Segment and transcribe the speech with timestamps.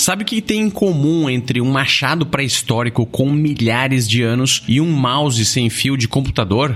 [0.00, 4.80] Sabe o que tem em comum entre um machado pré-histórico com milhares de anos e
[4.80, 6.74] um mouse sem fio de computador?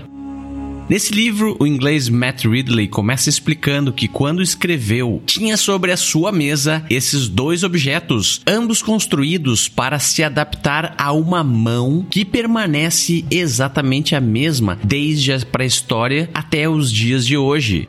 [0.91, 6.31] Nesse livro, o inglês Matt Ridley começa explicando que quando escreveu, tinha sobre a sua
[6.31, 14.15] mesa esses dois objetos, ambos construídos para se adaptar a uma mão que permanece exatamente
[14.15, 17.89] a mesma desde a pré-história até os dias de hoje.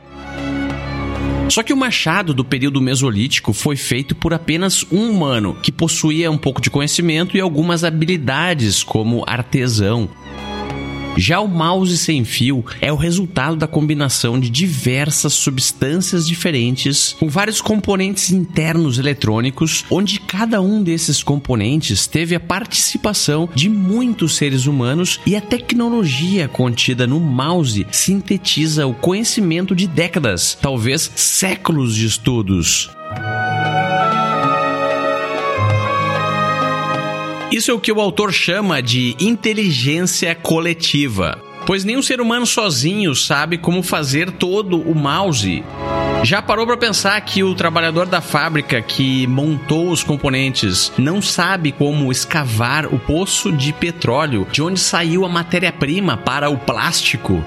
[1.49, 6.29] Só que o machado do período mesolítico foi feito por apenas um humano que possuía
[6.29, 10.09] um pouco de conhecimento e algumas habilidades como artesão.
[11.17, 17.29] Já o mouse sem fio é o resultado da combinação de diversas substâncias diferentes com
[17.29, 24.65] vários componentes internos eletrônicos, onde cada um desses componentes teve a participação de muitos seres
[24.65, 32.05] humanos e a tecnologia contida no mouse sintetiza o conhecimento de décadas, talvez séculos de
[32.05, 32.89] estudos.
[37.55, 41.41] Isso é o que o autor chama de inteligência coletiva.
[41.65, 45.63] Pois nenhum ser humano sozinho sabe como fazer todo o mouse.
[46.21, 51.71] Já parou para pensar que o trabalhador da fábrica que montou os componentes não sabe
[51.71, 57.41] como escavar o poço de petróleo de onde saiu a matéria-prima para o plástico?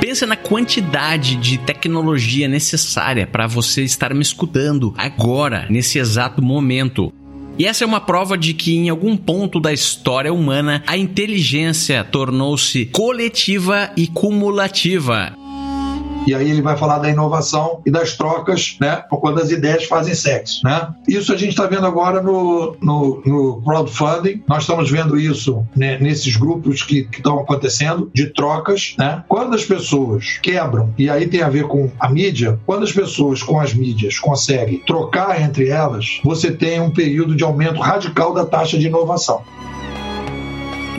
[0.00, 7.12] Pensa na quantidade de tecnologia necessária para você estar me escutando agora, nesse exato momento.
[7.58, 12.02] E essa é uma prova de que em algum ponto da história humana a inteligência
[12.04, 15.39] tornou-se coletiva e cumulativa.
[16.26, 19.02] E aí ele vai falar da inovação e das trocas, né?
[19.10, 20.88] Quando as ideias fazem sexo, né?
[21.08, 24.42] Isso a gente está vendo agora no, no, no, crowdfunding.
[24.46, 29.24] Nós estamos vendo isso né, nesses grupos que estão acontecendo de trocas, né?
[29.28, 33.42] Quando as pessoas quebram, e aí tem a ver com a mídia, quando as pessoas
[33.42, 38.44] com as mídias conseguem trocar entre elas, você tem um período de aumento radical da
[38.44, 39.42] taxa de inovação.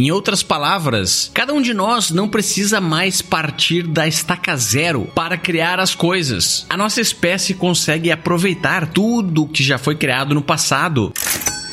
[0.01, 5.37] Em outras palavras, cada um de nós não precisa mais partir da estaca zero para
[5.37, 6.65] criar as coisas.
[6.67, 11.13] A nossa espécie consegue aproveitar tudo que já foi criado no passado.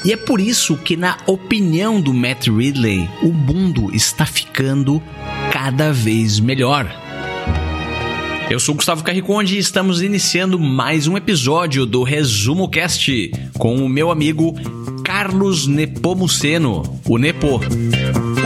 [0.05, 5.03] E é por isso que, na opinião do Matt Ridley, o mundo está ficando
[5.51, 6.87] cada vez melhor.
[8.51, 13.89] Eu sou Gustavo Carriconde e estamos iniciando mais um episódio do Resumo Cast com o
[13.89, 14.55] meu amigo
[15.19, 17.61] Carlos Nepomuceno, o Nepo.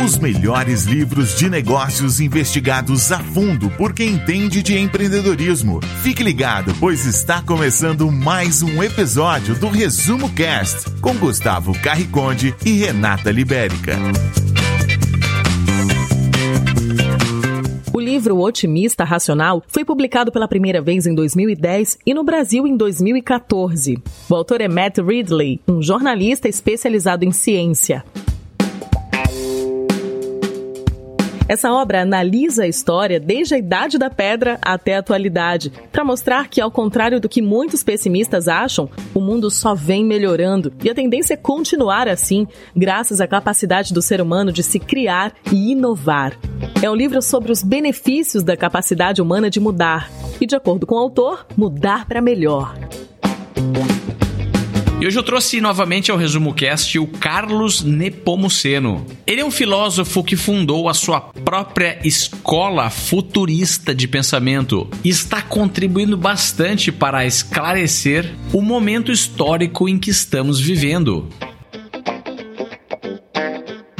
[0.03, 5.81] Os melhores livros de negócios investigados a fundo por quem entende de empreendedorismo.
[6.03, 12.73] Fique ligado, pois está começando mais um episódio do Resumo Cast com Gustavo Carriconde e
[12.73, 13.99] Renata Libérica.
[18.23, 23.99] Livro Otimista Racional foi publicado pela primeira vez em 2010 e no Brasil em 2014.
[24.31, 28.05] O autor é Matt Ridley, um jornalista especializado em ciência.
[31.53, 36.49] Essa obra analisa a história desde a Idade da Pedra até a atualidade, para mostrar
[36.49, 40.95] que, ao contrário do que muitos pessimistas acham, o mundo só vem melhorando e a
[40.95, 46.39] tendência é continuar assim, graças à capacidade do ser humano de se criar e inovar.
[46.81, 50.95] É um livro sobre os benefícios da capacidade humana de mudar e, de acordo com
[50.95, 52.75] o autor, mudar para melhor.
[55.03, 59.05] E hoje eu trouxe novamente ao Resumo Cast o Carlos Nepomuceno.
[59.27, 65.43] Ele é um filósofo que fundou a sua própria escola futurista de pensamento e está
[65.43, 71.29] contribuindo bastante para esclarecer o momento histórico em que estamos vivendo.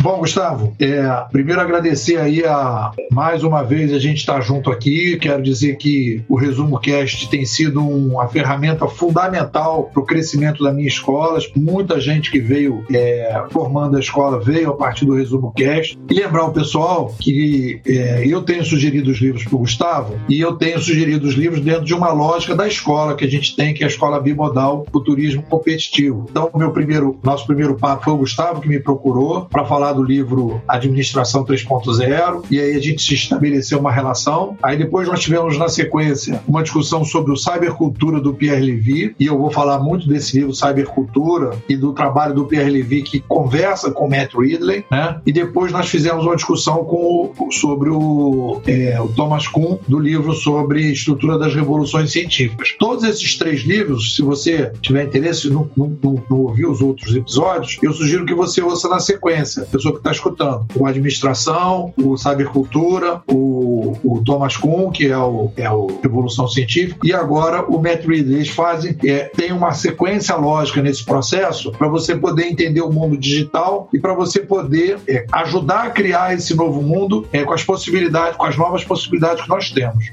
[0.03, 4.69] Bom, Gustavo, é, primeiro agradecer aí a mais uma vez a gente estar tá junto
[4.69, 5.17] aqui.
[5.17, 10.73] Quero dizer que o Resumo Cast tem sido uma ferramenta fundamental para o crescimento da
[10.73, 11.39] minha escola.
[11.55, 15.97] Muita gente que veio é, formando a escola veio a partir do Resumo Cast.
[16.11, 20.41] E lembrar o pessoal que é, eu tenho sugerido os livros para o Gustavo e
[20.41, 23.73] eu tenho sugerido os livros dentro de uma lógica da escola que a gente tem,
[23.73, 26.27] que é a escola bimodal, o turismo competitivo.
[26.29, 30.03] Então, meu primeiro, nosso primeiro papo foi o Gustavo que me procurou para falar do
[30.03, 34.57] livro Administração 3.0, e aí a gente se estabeleceu uma relação.
[34.63, 39.27] Aí depois nós tivemos na sequência uma discussão sobre o cybercultura do Pierre Levy, e
[39.27, 43.91] eu vou falar muito desse livro Cybercultura e do trabalho do Pierre Levy que conversa
[43.91, 45.21] com Matt Ridley, né?
[45.27, 49.99] E depois nós fizemos uma discussão com o, sobre o, é, o Thomas Kuhn do
[49.99, 52.75] livro sobre estrutura das revoluções científicas.
[52.79, 57.15] Todos esses três livros, se você tiver interesse, não, não, não, não ouvir os outros
[57.15, 59.67] episódios, eu sugiro que você ouça na sequência.
[59.73, 60.67] Eu pessoa que está escutando.
[60.77, 67.01] O Administração, o Cybercultura, o, o Thomas Kuhn, que é o, é o Evolução Científica,
[67.03, 68.31] e agora o Matt Reed.
[68.31, 73.17] Eles fazem, é, tem uma sequência lógica nesse processo para você poder entender o mundo
[73.17, 77.65] digital e para você poder é, ajudar a criar esse novo mundo é, com as
[77.65, 80.13] possibilidades, com as novas possibilidades que nós temos.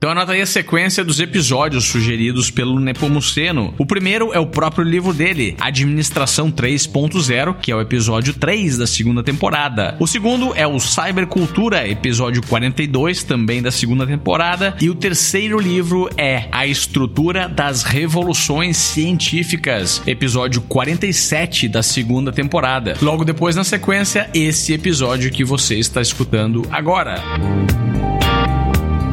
[0.00, 3.74] Então anota aí a sequência dos episódios sugeridos pelo Nepomuceno.
[3.76, 8.86] O primeiro é o próprio livro dele, Administração 3.0, que é o episódio 3 da
[8.86, 9.96] segunda temporada.
[10.00, 14.74] O segundo é o Cybercultura, episódio 42, também da segunda temporada.
[14.80, 22.96] E o terceiro livro é A Estrutura das Revoluções Científicas, episódio 47 da segunda temporada.
[23.02, 27.22] Logo depois, na sequência, esse episódio que você está escutando agora.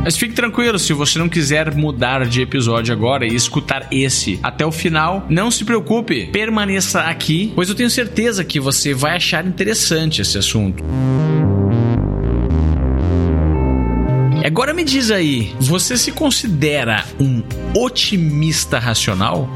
[0.07, 4.65] Mas fique tranquilo, se você não quiser mudar de episódio agora e escutar esse até
[4.65, 9.45] o final, não se preocupe, permaneça aqui, pois eu tenho certeza que você vai achar
[9.45, 10.81] interessante esse assunto.
[14.45, 17.43] Agora me diz aí, você se considera um
[17.75, 19.49] otimista racional?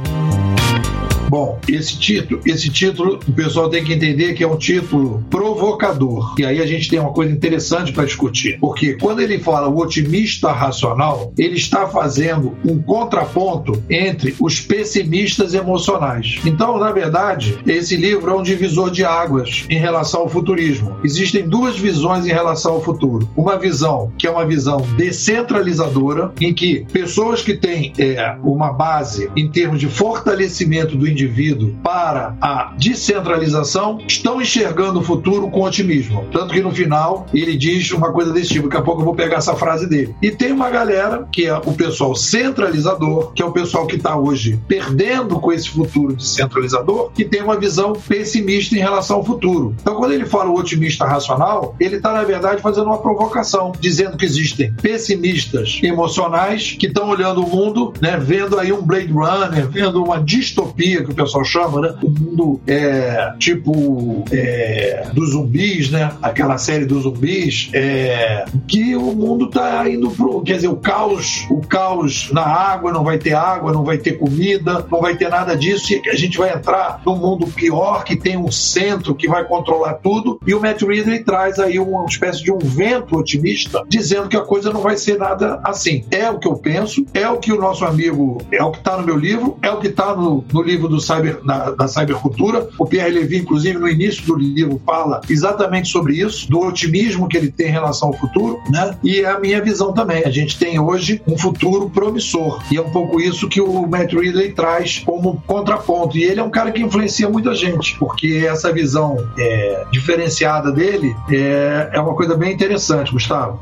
[1.32, 6.36] Bom, esse título, esse título, o pessoal tem que entender que é um título provocador.
[6.38, 8.60] E aí a gente tem uma coisa interessante para discutir.
[8.60, 15.54] Porque quando ele fala o otimista racional, ele está fazendo um contraponto entre os pessimistas
[15.54, 16.38] emocionais.
[16.46, 20.98] Então, na verdade, esse livro é um divisor de águas em relação ao futurismo.
[21.02, 23.30] Existem duas visões em relação ao futuro.
[23.38, 29.32] Uma visão que é uma visão descentralizadora, em que pessoas que têm é, uma base
[29.34, 35.62] em termos de fortalecimento do indivíduo indivíduo para a descentralização estão enxergando o futuro com
[35.62, 36.26] otimismo.
[36.32, 38.68] Tanto que no final ele diz uma coisa desse tipo.
[38.68, 40.16] Daqui a pouco eu vou pegar essa frase dele.
[40.22, 44.16] E tem uma galera que é o pessoal centralizador, que é o pessoal que está
[44.16, 49.76] hoje perdendo com esse futuro descentralizador, que tem uma visão pessimista em relação ao futuro.
[49.82, 54.18] Então, quando ele fala o otimista racional, ele está, na verdade, fazendo uma provocação, dizendo
[54.18, 59.68] que existem pessimistas emocionais que estão olhando o mundo, né, vendo aí um Blade Runner,
[59.70, 61.96] vendo uma distopia que o pessoal chama, né?
[62.02, 66.12] O mundo é tipo é, dos zumbis, né?
[66.22, 71.46] Aquela série dos zumbis, é, que o mundo tá indo pro, quer dizer, o caos,
[71.50, 75.30] o caos na água, não vai ter água, não vai ter comida, não vai ter
[75.30, 79.28] nada disso e a gente vai entrar num mundo pior que tem um centro que
[79.28, 83.84] vai controlar tudo e o Matt Ridley traz aí uma espécie de um vento otimista
[83.88, 86.06] dizendo que a coisa não vai ser nada assim.
[86.12, 88.98] É o que eu penso, é o que o nosso amigo, é o que está
[88.98, 92.68] no meu livro, é o que está no, no livro do cyber, na, da cybercultura.
[92.78, 97.38] O Pierre Levy, inclusive, no início do livro, fala exatamente sobre isso, do otimismo que
[97.38, 98.98] ele tem em relação ao futuro, né?
[99.04, 100.24] E é a minha visão também.
[100.26, 102.62] A gente tem hoje um futuro promissor.
[102.72, 106.18] E é um pouco isso que o Matt Ridley traz como contraponto.
[106.18, 111.16] E ele é um cara que influencia muita gente, porque essa visão é, diferenciada dele
[111.30, 113.60] é, é uma coisa bem interessante, Gustavo.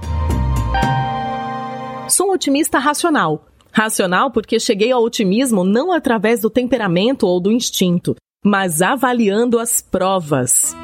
[2.07, 7.51] Sou um otimista racional Racional porque cheguei ao otimismo não através do temperamento ou do
[7.51, 10.75] instinto, mas avaliando as provas.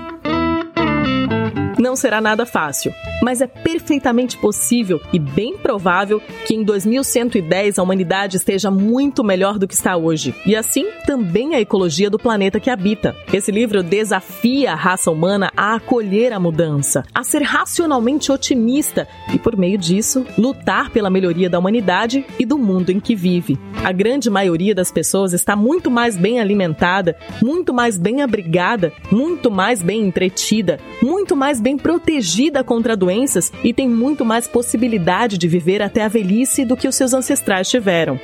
[1.85, 2.91] Não será nada fácil,
[3.21, 9.59] mas é perfeitamente possível e bem provável que em 2110 a humanidade esteja muito melhor
[9.59, 10.33] do que está hoje.
[10.47, 13.15] E assim também a ecologia do planeta que habita.
[13.31, 19.37] Esse livro desafia a raça humana a acolher a mudança, a ser racionalmente otimista e,
[19.37, 23.59] por meio disso, lutar pela melhoria da humanidade e do mundo em que vive.
[23.83, 29.51] A grande maioria das pessoas está muito mais bem alimentada, muito mais bem abrigada, muito
[29.51, 35.47] mais bem entretida, muito mais bem protegida contra doenças e tem muito mais possibilidade de
[35.47, 38.19] viver até a velhice do que os seus ancestrais tiveram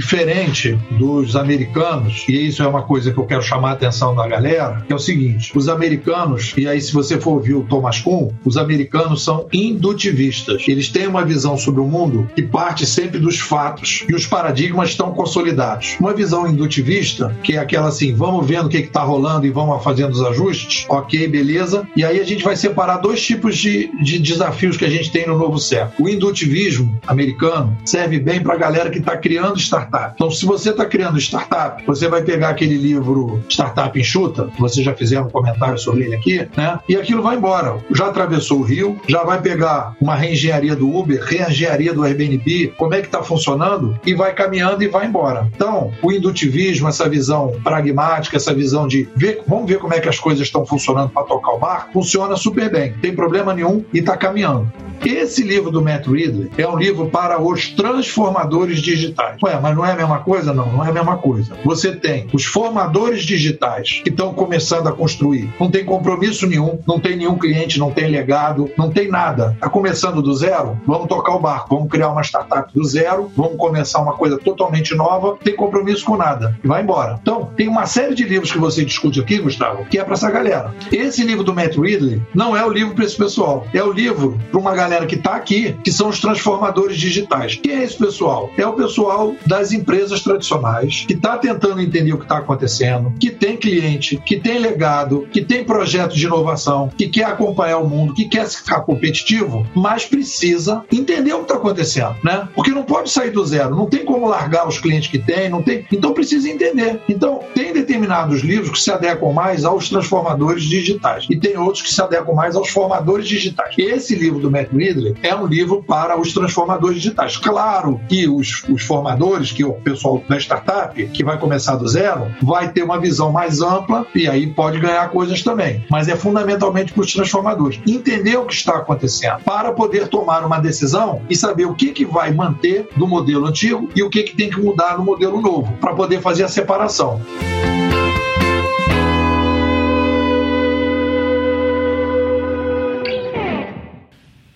[0.00, 4.26] diferente dos americanos, e isso é uma coisa que eu quero chamar a atenção da
[4.26, 8.00] galera, que é o seguinte: os americanos, e aí se você for ouvir o Thomas
[8.00, 10.64] Kuhn, os americanos são indutivistas.
[10.66, 14.90] Eles têm uma visão sobre o mundo que parte sempre dos fatos e os paradigmas
[14.90, 15.96] estão consolidados.
[16.00, 19.84] Uma visão indutivista, que é aquela assim, vamos vendo o que está rolando e vamos
[19.84, 21.86] fazendo os ajustes, ok, beleza.
[21.94, 25.26] E aí a gente vai separar dois tipos de, de desafios que a gente tem
[25.26, 26.08] no novo século.
[26.08, 30.12] O indutivismo americano serve bem para a galera que está criando startups startup.
[30.14, 34.82] Então, se você está criando startup, você vai pegar aquele livro Startup Enxuta, que você
[34.82, 36.78] já fizeram um comentário sobre ele aqui, né?
[36.88, 37.78] E aquilo vai embora.
[37.94, 42.94] Já atravessou o rio, já vai pegar uma reengenharia do Uber, reengenharia do Airbnb, como
[42.94, 45.48] é que está funcionando, e vai caminhando e vai embora.
[45.54, 50.08] Então, o indutivismo, essa visão pragmática, essa visão de ver, vamos ver como é que
[50.08, 52.92] as coisas estão funcionando para tocar o barco, funciona super bem.
[53.00, 54.70] Tem problema nenhum e está caminhando.
[55.04, 59.42] Esse livro do Matt Ridley é um livro para os transformadores digitais.
[59.42, 60.52] Ué, mas não é a mesma coisa?
[60.52, 61.56] Não, não é a mesma coisa.
[61.64, 65.50] Você tem os formadores digitais que estão começando a construir.
[65.58, 69.52] Não tem compromisso nenhum, não tem nenhum cliente, não tem legado, não tem nada.
[69.54, 70.78] Está começando do zero?
[70.86, 74.94] Vamos tocar o barco, vamos criar uma startup do zero, vamos começar uma coisa totalmente
[74.94, 76.58] nova, tem compromisso com nada.
[76.62, 77.18] E vai embora.
[77.22, 80.30] Então, tem uma série de livros que você discute aqui, Gustavo, que é para essa
[80.30, 80.74] galera.
[80.92, 83.66] Esse livro do Matt Ridley não é o livro para esse pessoal.
[83.72, 87.56] É o livro para uma galera que está aqui, que são os transformadores digitais.
[87.56, 88.50] Quem é esse pessoal?
[88.58, 93.30] É o pessoal das empresas tradicionais que está tentando entender o que está acontecendo, que
[93.30, 98.14] tem cliente, que tem legado, que tem projeto de inovação, que quer acompanhar o mundo,
[98.14, 102.48] que quer ficar competitivo, mas precisa entender o que está acontecendo, né?
[102.54, 105.62] Porque não pode sair do zero, não tem como largar os clientes que tem, não
[105.62, 105.84] tem.
[105.92, 107.00] Então precisa entender.
[107.08, 111.92] Então tem determinados livros que se adequam mais aos transformadores digitais e tem outros que
[111.92, 113.74] se adequam mais aos formadores digitais.
[113.78, 117.36] Esse livro do Matt Ridley é um livro para os transformadores digitais.
[117.36, 122.34] Claro que os, os formadores, que o pessoal da startup, que vai começar do zero,
[122.40, 125.84] vai ter uma visão mais ampla e aí pode ganhar coisas também.
[125.90, 127.78] Mas é fundamentalmente para os transformadores.
[127.86, 132.06] Entender o que está acontecendo para poder tomar uma decisão e saber o que, que
[132.06, 135.70] vai manter do modelo antigo e o que, que tem que mudar no modelo novo,
[135.78, 137.20] para poder fazer a separação.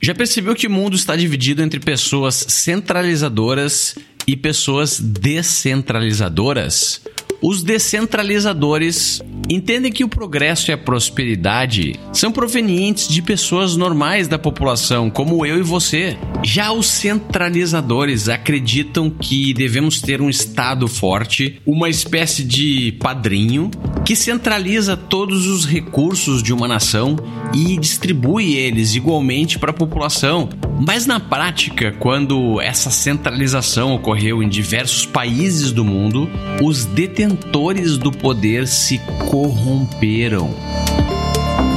[0.04, 3.94] Já percebeu que o mundo está dividido entre pessoas centralizadoras
[4.26, 7.00] e pessoas descentralizadoras?
[7.46, 14.38] Os descentralizadores entendem que o progresso e a prosperidade são provenientes de pessoas normais da
[14.38, 16.16] população, como eu e você.
[16.42, 23.70] Já os centralizadores acreditam que devemos ter um Estado forte, uma espécie de padrinho,
[24.04, 27.16] que centraliza todos os recursos de uma nação
[27.54, 30.48] e distribui eles igualmente para a população.
[30.86, 36.28] Mas na prática, quando essa centralização ocorreu em diversos países do mundo,
[36.62, 38.98] os detentores do poder se
[39.30, 40.54] corromperam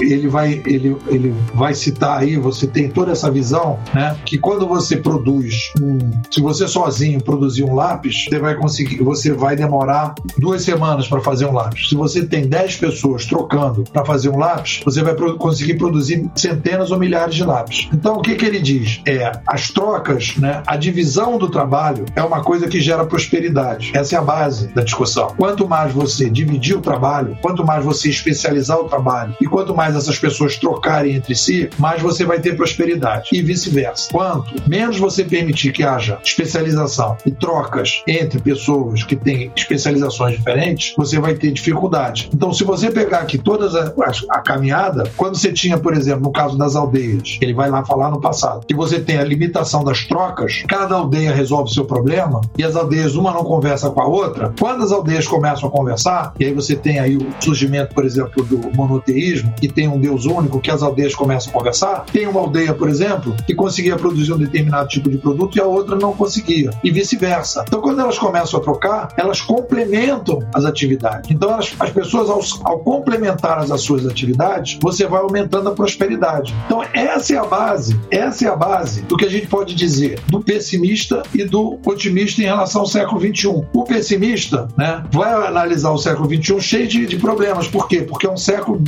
[0.01, 4.15] ele vai, ele, ele vai citar aí, você tem toda essa visão, né?
[4.25, 5.99] Que quando você produz um,
[6.31, 11.21] se você sozinho produzir um lápis, você vai conseguir, você vai demorar duas semanas para
[11.21, 11.89] fazer um lápis.
[11.89, 16.29] Se você tem dez pessoas trocando para fazer um lápis, você vai pro, conseguir produzir
[16.35, 17.89] centenas ou milhares de lápis.
[17.93, 19.01] Então, o que, que ele diz?
[19.05, 20.61] É as trocas, né?
[20.65, 23.91] A divisão do trabalho é uma coisa que gera prosperidade.
[23.93, 25.33] Essa é a base da discussão.
[25.37, 29.86] Quanto mais você dividir o trabalho, quanto mais você especializar o trabalho e quanto mais
[29.95, 33.29] essas pessoas trocarem entre si, mais você vai ter prosperidade.
[33.33, 34.09] E vice-versa.
[34.11, 40.93] Quanto menos você permitir que haja especialização e trocas entre pessoas que têm especializações diferentes,
[40.97, 42.29] você vai ter dificuldade.
[42.33, 46.23] Então, se você pegar aqui toda a, a, a caminhada, quando você tinha, por exemplo,
[46.23, 49.83] no caso das aldeias, ele vai lá falar no passado, que você tem a limitação
[49.83, 54.07] das trocas, cada aldeia resolve seu problema e as aldeias uma não conversa com a
[54.07, 54.53] outra.
[54.59, 58.43] Quando as aldeias começam a conversar, e aí você tem aí o surgimento, por exemplo,
[58.43, 62.05] do monoteísmo, que tem um Deus único, que as aldeias começam a conversar.
[62.11, 65.65] Tem uma aldeia, por exemplo, que conseguia produzir um determinado tipo de produto e a
[65.65, 67.63] outra não conseguia, e vice-versa.
[67.67, 71.29] Então, quando elas começam a trocar, elas complementam as atividades.
[71.29, 75.73] Então, elas, as pessoas, ao, ao complementar as, as suas atividades, você vai aumentando a
[75.73, 76.55] prosperidade.
[76.65, 80.19] Então, essa é a base, essa é a base do que a gente pode dizer
[80.27, 83.63] do pessimista e do otimista em relação ao século XXI.
[83.71, 87.67] O pessimista né, vai analisar o século XXI cheio de, de problemas.
[87.67, 88.01] Por quê?
[88.01, 88.79] Porque é um século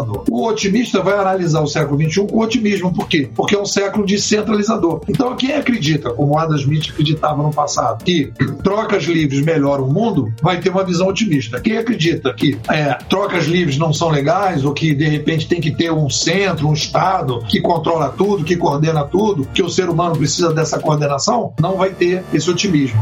[0.00, 0.24] descentralizador.
[0.30, 2.92] O otimista vai analisar o século XXI com otimismo.
[2.92, 3.30] Por quê?
[3.34, 5.02] Porque é um século descentralizador.
[5.08, 10.32] Então, quem acredita, como Adam Smith acreditava no passado, que trocas livres melhoram o mundo,
[10.42, 11.60] vai ter uma visão otimista.
[11.60, 15.70] Quem acredita que é, trocas livres não são legais ou que, de repente, tem que
[15.70, 20.16] ter um centro, um Estado que controla tudo, que coordena tudo, que o ser humano
[20.16, 23.00] precisa dessa coordenação, não vai ter esse otimismo.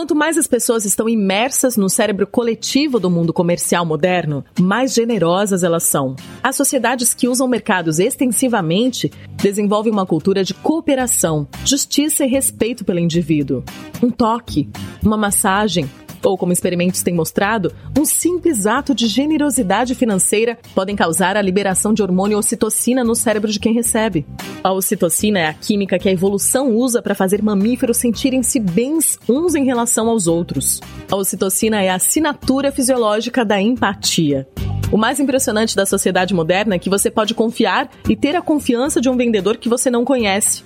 [0.00, 5.62] Quanto mais as pessoas estão imersas no cérebro coletivo do mundo comercial moderno, mais generosas
[5.62, 6.16] elas são.
[6.42, 12.98] As sociedades que usam mercados extensivamente desenvolvem uma cultura de cooperação, justiça e respeito pelo
[12.98, 13.62] indivíduo.
[14.02, 14.70] Um toque,
[15.04, 15.84] uma massagem,
[16.24, 21.92] ou como experimentos têm mostrado, um simples ato de generosidade financeira podem causar a liberação
[21.92, 24.26] de hormônio ocitocina no cérebro de quem recebe.
[24.62, 29.54] A ocitocina é a química que a evolução usa para fazer mamíferos sentirem-se bens uns
[29.54, 30.80] em relação aos outros.
[31.10, 34.46] A ocitocina é a assinatura fisiológica da empatia.
[34.92, 39.00] O mais impressionante da sociedade moderna é que você pode confiar e ter a confiança
[39.00, 40.64] de um vendedor que você não conhece.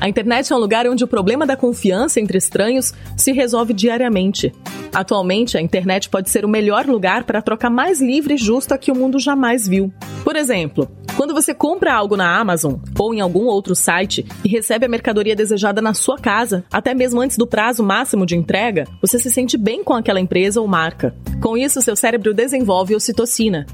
[0.00, 4.52] A internet é um lugar onde o problema da confiança entre estranhos se resolve diariamente.
[4.92, 8.78] Atualmente, a internet pode ser o melhor lugar para a troca mais livre e justa
[8.78, 9.92] que o mundo jamais viu.
[10.22, 14.86] Por exemplo, quando você compra algo na Amazon ou em algum outro site e recebe
[14.86, 19.18] a mercadoria desejada na sua casa, até mesmo antes do prazo máximo de entrega, você
[19.18, 21.14] se sente bem com aquela empresa ou marca.
[21.40, 23.66] Com isso, seu cérebro desenvolve ocitocina,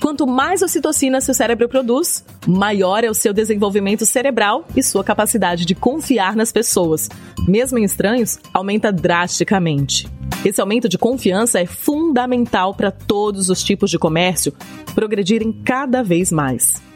[0.00, 5.64] Quanto mais ocitocina seu cérebro produz, maior é o seu desenvolvimento cerebral e sua capacidade
[5.64, 7.08] de confiar nas pessoas,
[7.46, 10.08] mesmo em estranhos, aumenta drasticamente.
[10.44, 14.54] Esse aumento de confiança é fundamental para todos os tipos de comércio
[14.94, 16.89] progredirem cada vez mais.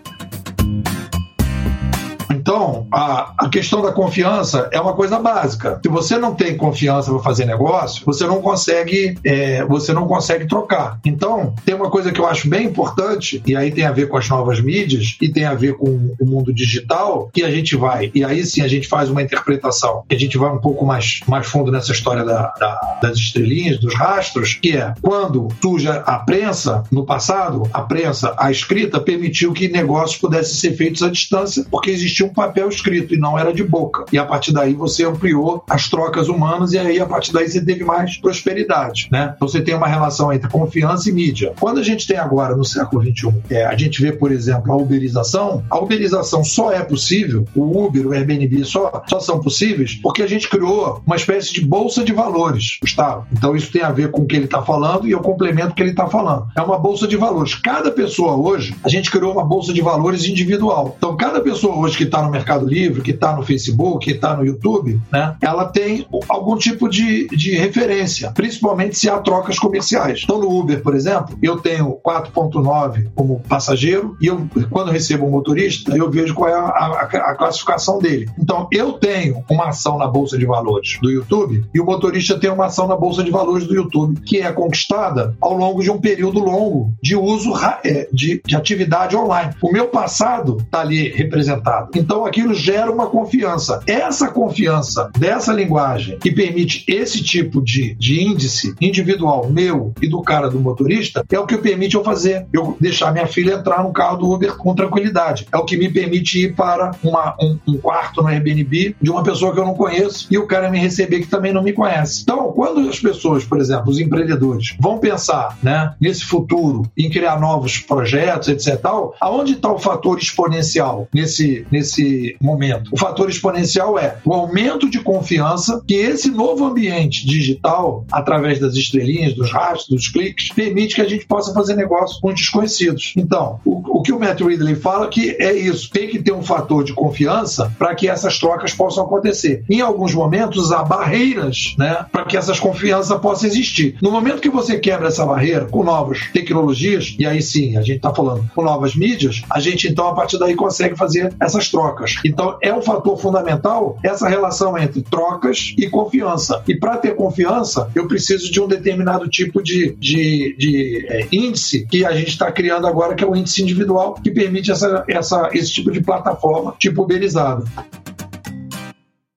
[2.55, 5.81] Então, a, a questão da confiança é uma coisa básica.
[5.83, 10.47] Se você não tem confiança para fazer negócio, você não consegue, é, você não consegue
[10.47, 11.01] trocar.
[11.05, 14.17] Então, tem uma coisa que eu acho bem importante, e aí tem a ver com
[14.17, 18.13] as novas mídias e tem a ver com o mundo digital, que a gente vai,
[18.15, 21.49] e aí sim a gente faz uma interpretação, a gente vai um pouco mais, mais
[21.49, 26.85] fundo nessa história da, da, das estrelinhas, dos rastros, que é quando surge a prensa,
[26.93, 31.91] no passado, a prensa, a escrita, permitiu que negócios pudessem ser feitos à distância, porque
[31.91, 34.05] existia um papel escrito e não era de boca.
[34.13, 37.65] E a partir daí você ampliou as trocas humanas e aí a partir daí você
[37.65, 39.35] teve mais prosperidade, né?
[39.41, 41.53] Você tem uma relação entre confiança e mídia.
[41.59, 44.77] Quando a gente tem agora no século XXI, é, a gente vê, por exemplo, a
[44.77, 50.23] uberização, a uberização só é possível, o Uber, o Airbnb só, só são possíveis porque
[50.23, 53.27] a gente criou uma espécie de bolsa de valores, Gustavo.
[53.33, 55.75] Então isso tem a ver com o que ele está falando e eu complemento o
[55.75, 56.47] que ele está falando.
[56.57, 57.55] É uma bolsa de valores.
[57.55, 60.95] Cada pessoa hoje, a gente criou uma bolsa de valores individual.
[60.97, 64.37] Então cada pessoa hoje que está no Mercado Livre, que está no Facebook, que está
[64.37, 70.23] no YouTube, né, ela tem algum tipo de, de referência, principalmente se há trocas comerciais.
[70.25, 75.31] Então, no Uber, por exemplo, eu tenho 4.9 como passageiro e eu, quando recebo um
[75.31, 78.29] motorista, eu vejo qual é a, a, a classificação dele.
[78.39, 82.51] Então, eu tenho uma ação na Bolsa de Valores do YouTube e o motorista tem
[82.51, 86.01] uma ação na Bolsa de Valores do YouTube, que é conquistada ao longo de um
[86.01, 87.53] período longo de uso
[87.85, 89.55] é, de, de atividade online.
[89.63, 91.91] O meu passado está ali representado.
[91.95, 93.81] Então aquilo gera uma confiança.
[93.87, 100.23] Essa confiança dessa linguagem que permite esse tipo de, de índice individual meu e do
[100.23, 102.47] cara do motorista é o que permite eu fazer.
[102.53, 105.47] Eu deixar minha filha entrar no carro do Uber com tranquilidade.
[105.53, 109.23] É o que me permite ir para uma, um, um quarto no Airbnb de uma
[109.23, 112.23] pessoa que eu não conheço e o cara me receber que também não me conhece.
[112.23, 117.41] Então, quando as pessoas, por exemplo, os empreendedores, vão pensar né, nesse futuro, em criar
[117.41, 122.91] novos projetos, etc., tal, aonde está o fator exponencial nesse, nesse nesse momento.
[122.93, 128.75] O fator exponencial é o aumento de confiança que esse novo ambiente digital, através das
[128.75, 133.13] estrelinhas, dos rastros, dos cliques, permite que a gente possa fazer negócio com desconhecidos.
[133.17, 136.43] Então, o, o que o Matt Ridley fala que é isso, tem que ter um
[136.43, 139.65] fator de confiança para que essas trocas possam acontecer.
[139.69, 143.97] Em alguns momentos, há barreiras né, para que essas confianças possam existir.
[144.03, 147.97] No momento que você quebra essa barreira com novas tecnologias, e aí sim, a gente
[147.97, 151.94] está falando com novas mídias, a gente então, a partir daí, consegue fazer essas trocas
[151.95, 152.17] trocas.
[152.25, 156.63] Então, é um fator fundamental essa relação entre trocas e confiança.
[156.67, 161.87] E para ter confiança, eu preciso de um determinado tipo de, de, de é, índice
[161.87, 165.51] que a gente está criando agora, que é o índice individual, que permite essa, essa,
[165.53, 167.65] esse tipo de plataforma tipo uberizada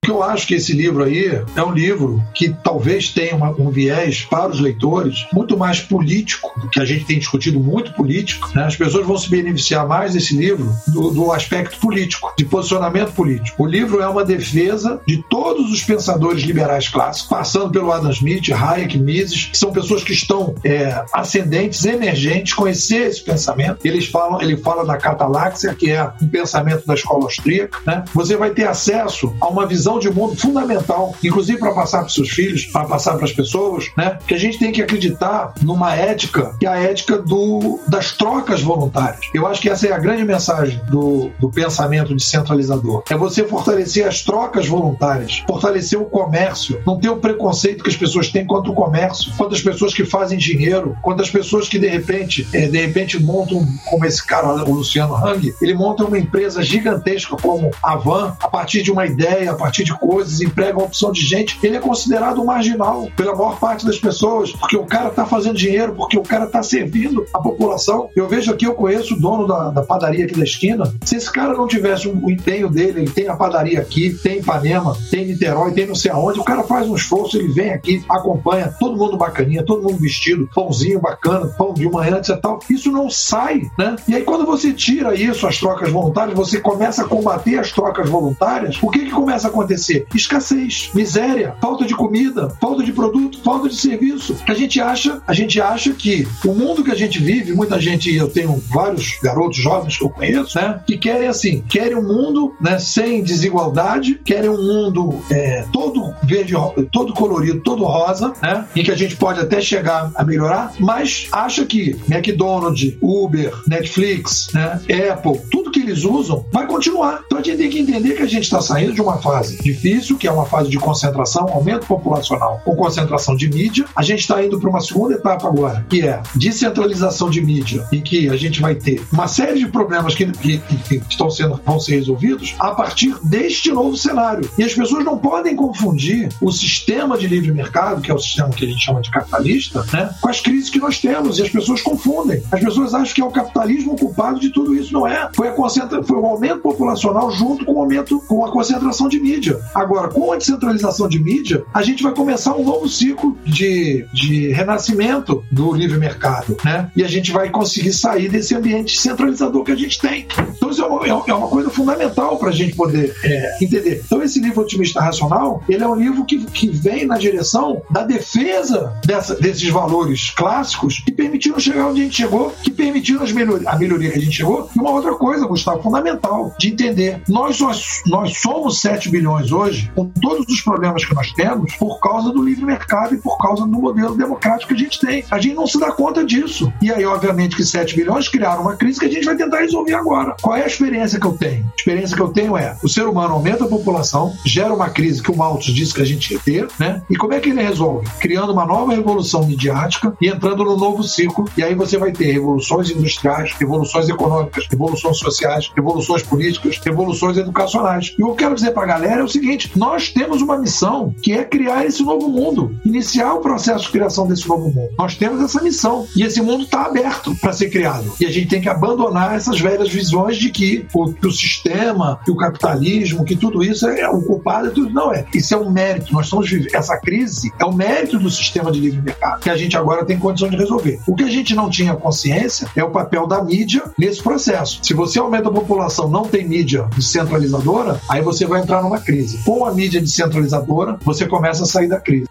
[0.07, 3.69] que eu acho que esse livro aí é um livro que talvez tenha uma, um
[3.69, 8.49] viés para os leitores muito mais político, que a gente tem discutido muito político.
[8.55, 8.63] Né?
[8.63, 13.61] As pessoas vão se beneficiar mais desse livro do, do, aspecto político, de posicionamento político.
[13.61, 18.49] O livro é uma defesa de todos os pensadores liberais clássicos, passando pelo Adam Smith,
[18.49, 23.85] Hayek, Mises, que são pessoas que estão é, ascendentes, emergentes, conhecer esse pensamento.
[23.85, 27.79] Eles falam, ele fala da cataláxia, que é um pensamento da escola austríaca.
[27.85, 28.05] Né?
[28.13, 32.09] Você vai ter acesso a uma visão visão de mundo fundamental, inclusive para passar para
[32.09, 34.17] seus filhos, para passar para as pessoas, né?
[34.27, 38.61] Que a gente tem que acreditar numa ética, que é a ética do, das trocas
[38.61, 39.21] voluntárias.
[39.33, 43.03] Eu acho que essa é a grande mensagem do, do pensamento descentralizador.
[43.09, 47.95] É você fortalecer as trocas voluntárias, fortalecer o comércio, não ter o preconceito que as
[47.95, 51.79] pessoas têm contra o comércio, contra as pessoas que fazem dinheiro, contra as pessoas que
[51.79, 56.17] de repente, é, de repente montam, como esse cara, o Luciano Hang, ele monta uma
[56.17, 60.77] empresa gigantesca como a Van, a partir de uma ideia, a partir de coisas, emprega
[60.77, 64.75] uma opção de gente, ele é considerado um marginal pela maior parte das pessoas, porque
[64.75, 68.09] o cara está fazendo dinheiro, porque o cara está servindo a população.
[68.15, 70.93] Eu vejo aqui, eu conheço o dono da, da padaria aqui da esquina.
[71.03, 74.95] Se esse cara não tivesse o empenho dele, ele tem a padaria aqui, tem Ipanema,
[75.09, 78.73] tem Niterói, tem não sei aonde, o cara faz um esforço, ele vem aqui, acompanha,
[78.79, 82.37] todo mundo bacaninha, todo mundo vestido, pãozinho bacana, pão de manhã, etc.
[82.41, 82.59] Tal.
[82.69, 83.95] Isso não sai, né?
[84.07, 88.09] E aí quando você tira isso, as trocas voluntárias, você começa a combater as trocas
[88.09, 89.76] voluntárias, o que que começa a acontecer?
[90.13, 94.35] Escassez, miséria, falta de comida, falta de produto, falta de serviço.
[94.47, 98.13] A gente acha, a gente acha que o mundo que a gente vive, muita gente,
[98.13, 102.55] eu tenho vários garotos jovens que eu conheço, né, que querem assim, querem um mundo,
[102.59, 106.53] né, sem desigualdade, querem um mundo é, todo verde,
[106.91, 111.27] todo colorido, todo rosa, né, em que a gente pode até chegar a melhorar, mas
[111.31, 114.79] acha que McDonald's, Uber, Netflix, né,
[115.11, 117.23] Apple, tudo que eles usam vai continuar.
[117.25, 120.17] Então a gente tem que entender que a gente está saindo de uma fase difícil,
[120.17, 123.85] que é uma fase de concentração, aumento populacional com concentração de mídia.
[123.95, 128.01] A gente está indo para uma segunda etapa agora, que é descentralização de mídia, em
[128.01, 131.79] que a gente vai ter uma série de problemas que, que, que estão sendo, vão
[131.79, 134.49] ser resolvidos a partir deste novo cenário.
[134.57, 138.49] E as pessoas não podem confundir o sistema de livre mercado, que é o sistema
[138.49, 141.39] que a gente chama de capitalista, né, com as crises que nós temos.
[141.39, 142.41] E as pessoas confundem.
[142.51, 144.93] As pessoas acham que é o capitalismo culpado de tudo isso.
[144.93, 145.29] Não é.
[145.35, 146.03] Foi, a concentra...
[146.03, 149.46] Foi o aumento populacional junto com o aumento, com a concentração de mídia.
[149.73, 154.51] Agora, com a descentralização de mídia, a gente vai começar um novo ciclo de, de
[154.51, 156.89] renascimento do livre mercado, né?
[156.95, 160.27] E a gente vai conseguir sair desse ambiente centralizador que a gente tem.
[160.55, 164.01] Então, isso é uma, é uma coisa fundamental para a gente poder é, entender.
[164.05, 168.03] Então, esse livro Otimista Racional, ele é um livro que, que vem na direção da
[168.03, 173.61] defesa dessa, desses valores clássicos que permitiram chegar onde a gente chegou, que permitiram melhor,
[173.65, 174.69] a melhoria que a gente chegou.
[174.75, 177.21] E uma outra coisa, Gustavo, fundamental de entender.
[177.27, 181.99] Nós, nós, nós somos 7 bilhões hoje, com todos os problemas que nós temos, por
[181.99, 185.23] causa do livre mercado e por causa do modelo democrático que a gente tem.
[185.29, 186.71] A gente não se dá conta disso.
[186.81, 189.93] E aí, obviamente, que 7 bilhões criaram uma crise que a gente vai tentar resolver
[189.93, 190.35] agora.
[190.41, 191.63] Qual é a experiência que eu tenho?
[191.65, 195.21] A experiência que eu tenho é: o ser humano aumenta a população, gera uma crise
[195.21, 197.01] que o Malthus disse que a gente ia ter, né?
[197.09, 198.07] E como é que ele resolve?
[198.19, 201.45] Criando uma nova revolução midiática e entrando no novo ciclo.
[201.57, 208.15] E aí você vai ter revoluções industriais, revoluções econômicas, revoluções sociais, revoluções políticas, revoluções educacionais.
[208.17, 210.57] E o que eu quero dizer para a galera é o seguinte: nós temos uma
[210.57, 214.89] missão que é criar esse novo mundo, iniciar o processo de criação desse novo mundo.
[214.97, 218.13] Nós temos essa missão e esse mundo está aberto para ser criado.
[218.19, 222.19] E a gente tem que abandonar essas velhas visões de que o, que o sistema,
[222.23, 224.67] que o capitalismo, que tudo isso é, é o culpado.
[224.67, 224.89] É tudo.
[224.89, 225.25] Não é.
[225.33, 226.13] Isso é um mérito.
[226.13, 226.75] Nós estamos vivendo.
[226.75, 230.05] Essa crise é o um mérito do sistema de livre mercado que a gente agora
[230.05, 230.99] tem condição de resolver.
[231.07, 234.79] O que a gente não tinha consciência é o papel da mídia nesse processo.
[234.83, 239.39] Se você aumenta a população, não tem mídia descentralizadora, aí você vai entrar numa crise.
[239.43, 242.27] Com a mídia descentralizadora, você começa a sair da crise.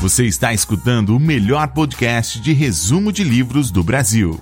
[0.00, 4.38] Você está escutando o melhor podcast de resumo de livros do Brasil.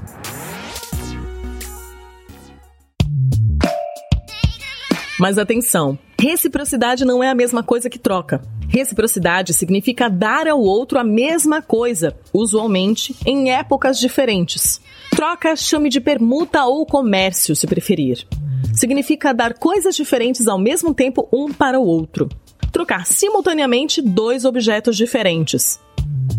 [5.19, 8.43] Mas atenção, reciprocidade não é a mesma coisa que troca.
[8.69, 14.81] Reciprocidade significa dar ao outro a mesma coisa, usualmente em épocas diferentes.
[15.15, 18.27] Troca chame de permuta ou comércio, se preferir.
[18.75, 22.29] Significa dar coisas diferentes ao mesmo tempo um para o outro.
[22.73, 25.79] Trocar simultaneamente dois objetos diferentes.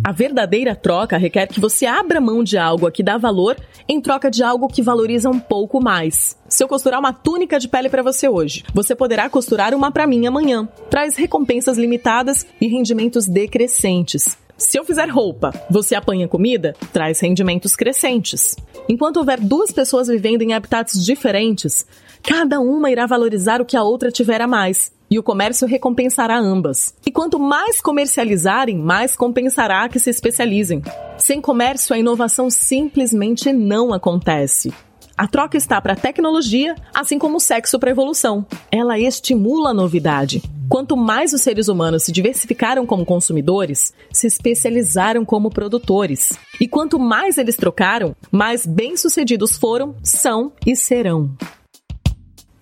[0.04, 3.56] A verdadeira troca requer que você abra mão de algo que dá valor
[3.88, 6.38] em troca de algo que valoriza um pouco mais.
[6.50, 10.06] Se eu costurar uma túnica de pele para você hoje, você poderá costurar uma para
[10.06, 10.68] mim amanhã.
[10.90, 14.38] Traz recompensas limitadas e rendimentos decrescentes.
[14.58, 18.56] Se eu fizer roupa, você apanha comida, traz rendimentos crescentes.
[18.88, 21.86] Enquanto houver duas pessoas vivendo em habitats diferentes,
[22.24, 24.94] cada uma irá valorizar o que a outra tiver a mais.
[25.12, 26.96] E o comércio recompensará ambas.
[27.06, 30.82] E quanto mais comercializarem, mais compensará que se especializem.
[31.18, 34.74] Sem comércio, a inovação simplesmente não acontece.
[35.18, 38.46] A troca está para a tecnologia, assim como o sexo para a evolução.
[38.70, 40.44] Ela estimula a novidade.
[40.68, 46.34] Quanto mais os seres humanos se diversificaram como consumidores, se especializaram como produtores.
[46.60, 51.32] E quanto mais eles trocaram, mais bem-sucedidos foram, são e serão.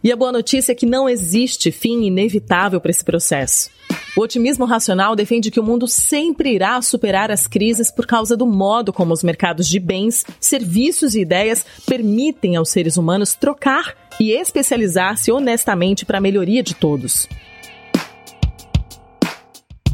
[0.03, 3.69] E a boa notícia é que não existe fim inevitável para esse processo.
[4.17, 8.45] O otimismo racional defende que o mundo sempre irá superar as crises por causa do
[8.45, 14.31] modo como os mercados de bens, serviços e ideias permitem aos seres humanos trocar e
[14.31, 17.27] especializar-se honestamente para a melhoria de todos.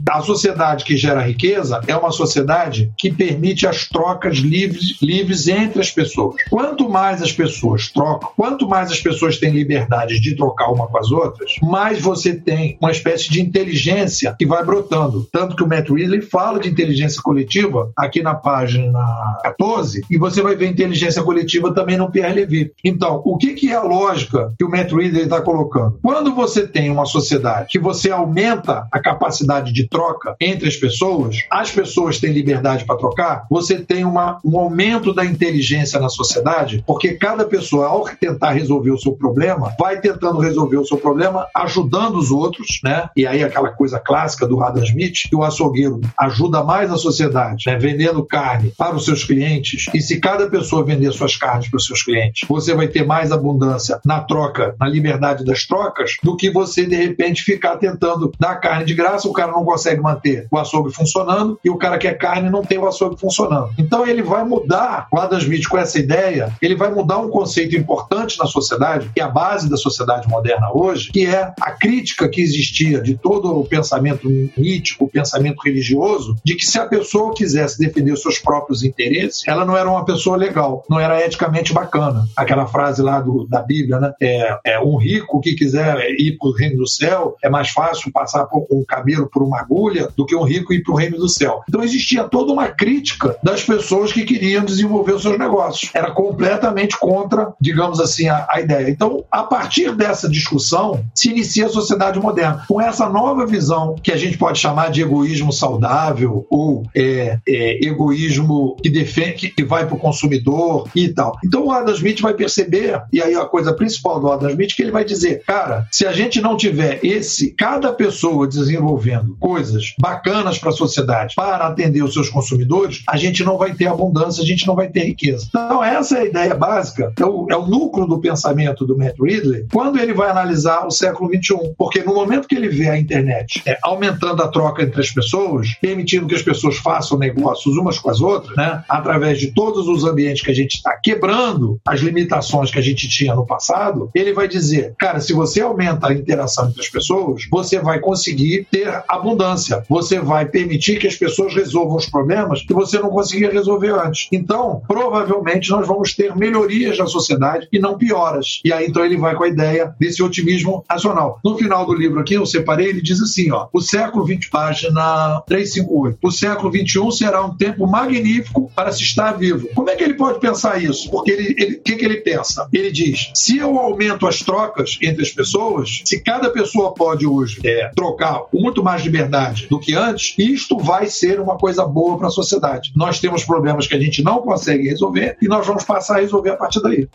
[0.09, 5.79] A sociedade que gera riqueza é uma sociedade que permite as trocas livres, livres entre
[5.79, 6.35] as pessoas.
[6.49, 10.97] Quanto mais as pessoas trocam, quanto mais as pessoas têm liberdade de trocar uma com
[10.97, 15.27] as outras, mais você tem uma espécie de inteligência que vai brotando.
[15.31, 18.99] Tanto que o Matt Ridley fala de inteligência coletiva aqui na página
[19.43, 22.71] 14, e você vai ver inteligência coletiva também no Pierre Levy.
[22.83, 25.99] Então, o que, que é a lógica que o Matt Ridley está colocando?
[26.01, 29.98] Quando você tem uma sociedade que você aumenta a capacidade de troca
[30.39, 35.25] entre as pessoas, as pessoas têm liberdade para trocar, você tem uma, um aumento da
[35.25, 40.77] inteligência na sociedade, porque cada pessoa, ao tentar resolver o seu problema, vai tentando resolver
[40.77, 43.09] o seu problema ajudando os outros, né?
[43.15, 47.65] E aí aquela coisa clássica do Adam Smith, que o açougueiro ajuda mais a sociedade,
[47.67, 47.77] né?
[47.77, 49.85] vendendo carne para os seus clientes.
[49.93, 53.31] E se cada pessoa vender suas carnes para os seus clientes, você vai ter mais
[53.31, 58.55] abundância na troca, na liberdade das trocas, do que você, de repente, ficar tentando dar
[58.55, 62.17] carne de graça, o cara não consegue manter o açougue funcionando e o cara quer
[62.17, 63.69] carne não tem o açougue funcionando.
[63.77, 67.75] Então ele vai mudar, o Adam Smith com essa ideia, ele vai mudar um conceito
[67.75, 72.27] importante na sociedade, que é a base da sociedade moderna hoje, que é a crítica
[72.27, 77.33] que existia de todo o pensamento mítico, o pensamento religioso, de que se a pessoa
[77.33, 81.73] quisesse defender os seus próprios interesses, ela não era uma pessoa legal, não era eticamente
[81.73, 82.25] bacana.
[82.35, 84.13] Aquela frase lá do, da Bíblia, né?
[84.21, 88.11] É, é um rico que quiser ir para o reino do céu, é mais fácil
[88.11, 89.78] passar por um camelo por uma agulha
[90.15, 91.61] do que um rico ir para o reino do céu.
[91.67, 95.91] Então existia toda uma crítica das pessoas que queriam desenvolver os seus negócios.
[95.93, 98.89] Era completamente contra, digamos assim, a, a ideia.
[98.89, 102.65] Então, a partir dessa discussão, se inicia a sociedade moderna.
[102.67, 107.85] Com essa nova visão que a gente pode chamar de egoísmo saudável ou é, é,
[107.85, 111.37] egoísmo que defende, que vai para o consumidor e tal.
[111.43, 114.81] Então o Adam Smith vai perceber, e aí a coisa principal do Adam Smith, que
[114.81, 119.68] ele vai dizer, cara, se a gente não tiver esse, cada pessoa desenvolvendo coisas
[119.99, 124.43] bacanas para a sociedade para atender os seus consumidores, a gente não vai ter abundância,
[124.43, 125.47] a gente não vai ter riqueza.
[125.49, 129.15] Então essa é a ideia básica, é o, é o núcleo do pensamento do Matt
[129.19, 131.73] Ridley, quando ele vai analisar o século XXI.
[131.77, 135.75] Porque no momento que ele vê a internet é, aumentando a troca entre as pessoas,
[135.81, 140.03] permitindo que as pessoas façam negócios umas com as outras, né, através de todos os
[140.03, 144.33] ambientes que a gente está quebrando as limitações que a gente tinha no passado, ele
[144.33, 149.03] vai dizer, cara, se você aumenta a interação entre as pessoas, você vai conseguir ter
[149.07, 153.93] abundância, você vai permitir que as pessoas resolvam os problemas que você não conseguia resolver
[153.93, 154.27] antes.
[154.31, 158.61] Então, provavelmente nós vamos ter melhorias na sociedade e não pioras.
[158.63, 161.39] E aí então ele vai com a ideia desse otimismo nacional.
[161.43, 165.41] No final do livro aqui, eu separei, ele diz assim, ó, o século 20, página
[165.47, 166.17] 358.
[166.21, 169.69] O século 21 será um tempo magnífico para se estar vivo.
[169.73, 171.09] Como é que ele pode pensar isso?
[171.09, 172.67] Porque ele, o que, que ele pensa?
[172.73, 177.59] Ele diz: se eu aumento as trocas entre as pessoas, se cada pessoa pode hoje
[177.63, 179.38] é, trocar com muito mais liberdade
[179.69, 182.91] do que antes, isto vai ser uma coisa boa para a sociedade.
[182.95, 186.51] Nós temos problemas que a gente não consegue resolver e nós vamos passar a resolver
[186.51, 187.07] a partir daí.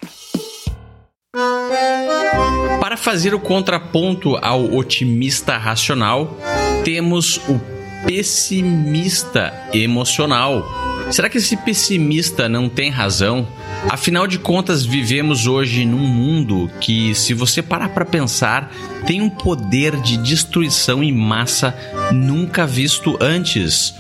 [2.81, 6.37] Para fazer o contraponto ao otimista racional,
[6.85, 7.61] temos o
[8.07, 10.65] pessimista emocional.
[11.11, 13.47] Será que esse pessimista não tem razão?
[13.89, 18.73] Afinal de contas, vivemos hoje num mundo que, se você parar para pensar,
[19.07, 21.77] tem um poder de destruição em massa
[22.13, 23.95] nunca visto antes.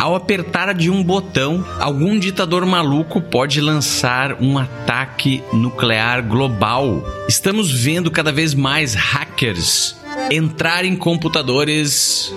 [0.00, 7.04] Ao apertar de um botão, algum ditador maluco pode lançar um ataque nuclear global.
[7.28, 9.96] Estamos vendo cada vez mais hackers
[10.30, 12.32] entrar em computadores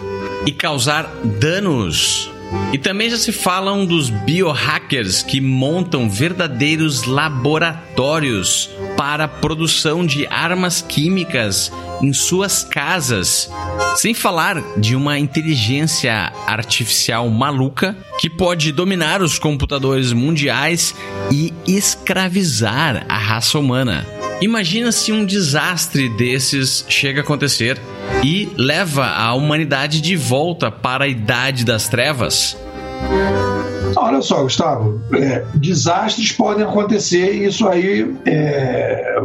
[0.45, 2.35] e causar danos.
[2.73, 10.25] E também já se falam dos biohackers que montam verdadeiros laboratórios para a produção de
[10.27, 13.49] armas químicas em suas casas.
[13.95, 20.93] Sem falar de uma inteligência artificial maluca que pode dominar os computadores mundiais
[21.31, 24.05] e escravizar a raça humana.
[24.41, 27.79] Imagina se um desastre desses chega a acontecer
[28.23, 32.58] e leva a humanidade de volta para a Idade das Trevas.
[33.95, 39.15] Olha só, Gustavo, é, desastres podem acontecer e isso aí é,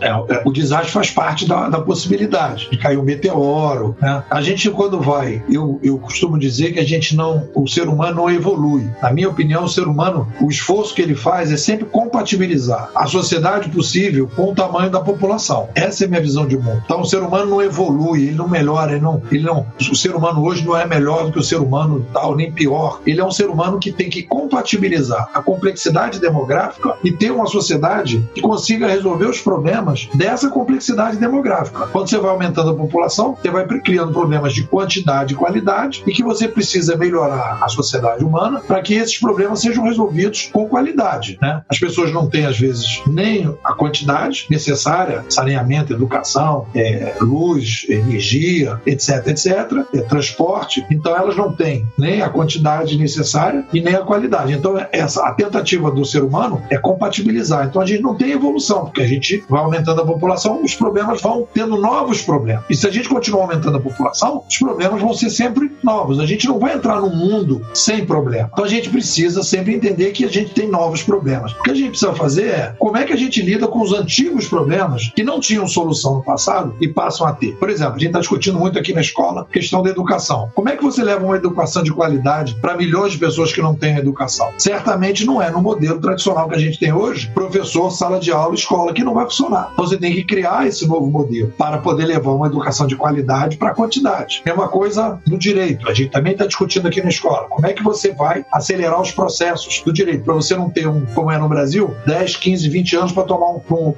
[0.00, 3.96] é, é, o desastre faz parte da, da, possibilidade de cair um meteoro.
[4.00, 4.22] Né?
[4.30, 8.16] A gente, quando vai, eu, eu costumo dizer que a gente não, o ser humano
[8.16, 8.88] não evolui.
[9.02, 13.06] Na minha opinião, o ser humano, o esforço que ele faz é sempre compatibilizar a
[13.06, 15.68] sociedade possível com o tamanho da população.
[15.74, 16.82] Essa é a minha visão de mundo.
[16.84, 20.14] Então, o ser humano não evolui, ele não melhora, ele não, ele não, o ser
[20.14, 23.00] humano hoje não é melhor do que o ser humano tal, nem pior.
[23.06, 27.46] Ele é um ser humano que tem que compatibilizar a complexidade demográfica e ter uma
[27.46, 31.86] sociedade que consiga resolver os problemas dessa complexidade demográfica.
[31.88, 36.12] Quando você vai aumentando a população, você vai criando problemas de quantidade e qualidade e
[36.12, 41.38] que você precisa melhorar a sociedade humana para que esses problemas sejam resolvidos com qualidade.
[41.40, 41.62] Né?
[41.68, 48.80] As pessoas não têm, às vezes, nem a quantidade necessária, saneamento, educação, é, luz, energia,
[48.86, 49.46] etc, etc,
[49.94, 50.84] é, transporte.
[50.90, 54.52] Então, elas não têm nem a quantidade necessária e nem a qualidade.
[54.52, 57.66] Então, essa, a tentativa do ser humano é compatibilizar.
[57.66, 61.22] Então, a gente não tem evolução, porque a gente vai aumentando a população, os problemas
[61.22, 62.64] vão tendo novos problemas.
[62.68, 66.18] E se a gente continuar aumentando a população, os problemas vão ser sempre novos.
[66.18, 68.50] A gente não vai entrar num mundo sem problema.
[68.52, 71.52] Então, a gente precisa sempre entender que a gente tem novos problemas.
[71.52, 73.92] O que a gente precisa fazer é como é que a gente lida com os
[73.92, 77.54] antigos problemas que não tinham solução no passado e passam a ter.
[77.56, 80.50] Por exemplo, a gente está discutindo muito aqui na escola questão da educação.
[80.52, 83.76] Como é que você leva uma educação de qualidade para milhões de pessoas que não
[83.76, 84.52] têm educação?
[84.58, 88.54] Certamente não é no modelo tradicional que a gente tem hoje, professor, sala de aula,
[88.54, 89.70] escola, que não vai funcionar.
[89.72, 93.56] Então você tem que criar esse novo modelo para poder levar uma educação de qualidade
[93.56, 94.42] para quantidade.
[94.44, 95.88] É uma coisa no direito.
[95.88, 97.48] A gente também está discutindo aqui na escola.
[97.48, 101.04] Como é que você vai acelerar os processos do direito para você não ter um,
[101.14, 103.92] como é no Brasil, 10, 15, 20 anos para tomar um,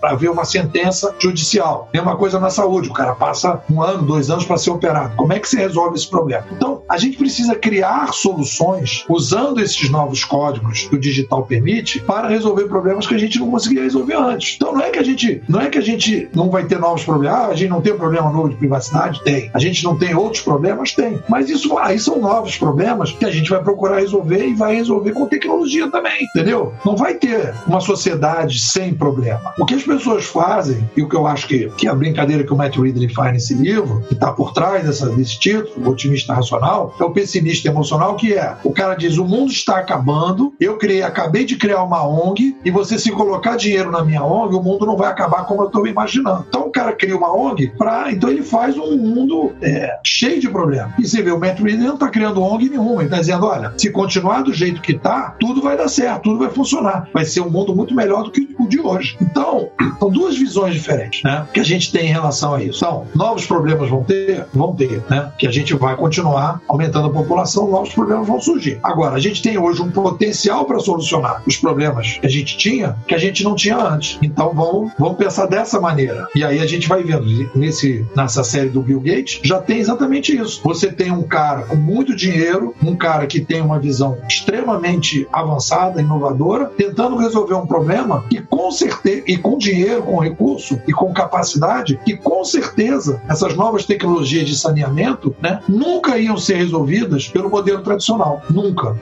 [0.00, 1.88] para ver uma sentença judicial.
[1.92, 2.88] Mesma coisa na saúde.
[2.88, 5.16] O cara passa um ano, dois anos para ser operado.
[5.16, 6.44] Como é que se resolve esse problema?
[6.52, 12.28] Então, a gente precisa criar soluções usando esses novos códigos que o digital permite para
[12.28, 14.54] resolver problemas que a gente não conseguia resolver antes.
[14.56, 17.04] Então, não é que a gente não é que a gente não vai ter novos
[17.04, 17.38] problemas.
[17.38, 19.22] Ah, a gente não tem problema novo de privacidade?
[19.22, 19.50] Tem.
[19.52, 20.92] A gente não tem outros problemas?
[20.92, 21.20] Tem.
[21.28, 25.12] Mas isso aí são novos problemas que a gente vai procurar resolver e vai resolver
[25.12, 26.72] com tecnologia também, entendeu?
[26.84, 29.52] Não vai ter uma sociedade sem problema.
[29.58, 32.44] O que as pessoas fazem, e o que eu acho que, que é a brincadeira
[32.44, 35.90] que o Matt Ridley faz nesse livro, que está por trás dessa, desse título, o
[35.90, 40.52] otimista racional, é o pessimista emocional, que é o cara diz: o mundo está acabando,
[40.60, 44.54] eu criei, acabei de criar uma ONG, e você se colocar dinheiro na minha ONG,
[44.54, 46.44] o mundo não vai acabar como eu estou imaginando.
[46.48, 48.12] Então o cara cria uma ONG para.
[48.12, 50.92] Então ele faz um mundo é, cheio de problemas.
[50.98, 53.90] E você vê, o Matt não está criando ONG nenhuma, ele está dizendo: olha, se
[53.90, 57.08] continuar do jeito que está, tudo vai dar certo, tudo vai funcionar.
[57.12, 59.16] Vai ser um mundo muito melhor do que o de hoje.
[59.20, 62.84] Então, são duas visões diferentes né, que a gente tem em relação a isso.
[62.84, 64.46] Então, novos problemas vão ter?
[64.52, 65.32] Vão ter, né?
[65.38, 68.73] Que a gente vai continuar aumentando a população, novos problemas vão surgir.
[68.82, 72.96] Agora, a gente tem hoje um potencial para solucionar os problemas que a gente tinha,
[73.06, 74.18] que a gente não tinha antes.
[74.22, 76.28] Então, vamos, vamos pensar dessa maneira.
[76.34, 80.36] E aí a gente vai vendo, nesse, nessa série do Bill Gates, já tem exatamente
[80.36, 80.60] isso.
[80.64, 86.00] Você tem um cara com muito dinheiro, um cara que tem uma visão extremamente avançada,
[86.00, 91.12] inovadora, tentando resolver um problema que com certeza, e com dinheiro, com recurso e com
[91.12, 97.50] capacidade, que com certeza essas novas tecnologias de saneamento né, nunca iam ser resolvidas pelo
[97.50, 98.42] modelo tradicional.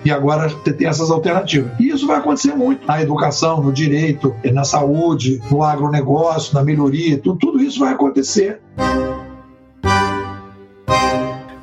[0.05, 1.71] E agora tem essas alternativas.
[1.79, 7.19] E isso vai acontecer muito na educação, no direito, na saúde, no agronegócio, na melhoria,
[7.19, 8.61] tudo, tudo isso vai acontecer.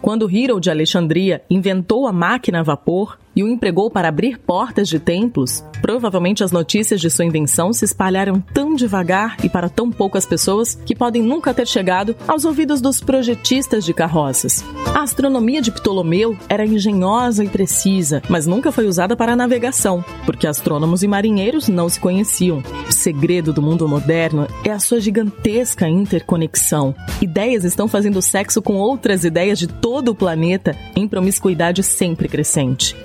[0.02, 4.90] Quando Hero de Alexandria inventou a máquina a vapor, e o empregou para abrir portas
[4.90, 9.90] de templos, provavelmente as notícias de sua invenção se espalharam tão devagar e para tão
[9.90, 14.62] poucas pessoas que podem nunca ter chegado aos ouvidos dos projetistas de carroças.
[14.94, 20.46] A astronomia de Ptolomeu era engenhosa e precisa, mas nunca foi usada para navegação, porque
[20.46, 22.62] astrônomos e marinheiros não se conheciam.
[22.90, 26.94] O segredo do mundo moderno é a sua gigantesca interconexão.
[27.22, 32.98] Ideias estão fazendo sexo com outras ideias de todo o planeta em promiscuidade sempre crescente.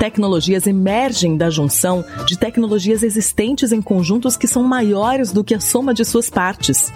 [0.00, 5.60] Tecnologias emergem da junção de tecnologias existentes em conjuntos que são maiores do que a
[5.60, 6.90] soma de suas partes.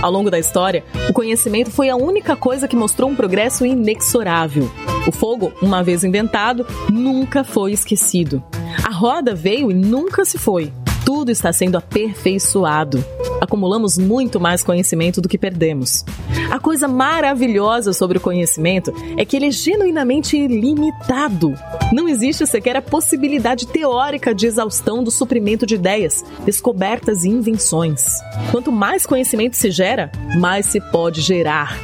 [0.00, 4.70] Ao longo da história, o conhecimento foi a única coisa que mostrou um progresso inexorável.
[5.06, 8.42] O fogo, uma vez inventado, nunca foi esquecido.
[8.82, 10.72] A roda veio e nunca se foi.
[11.04, 13.04] Tudo está sendo aperfeiçoado
[13.50, 16.04] acumulamos muito mais conhecimento do que perdemos.
[16.52, 21.54] A coisa maravilhosa sobre o conhecimento é que ele é genuinamente ilimitado.
[21.92, 28.20] Não existe sequer a possibilidade teórica de exaustão do suprimento de ideias, descobertas e invenções.
[28.52, 31.76] Quanto mais conhecimento se gera, mais se pode gerar.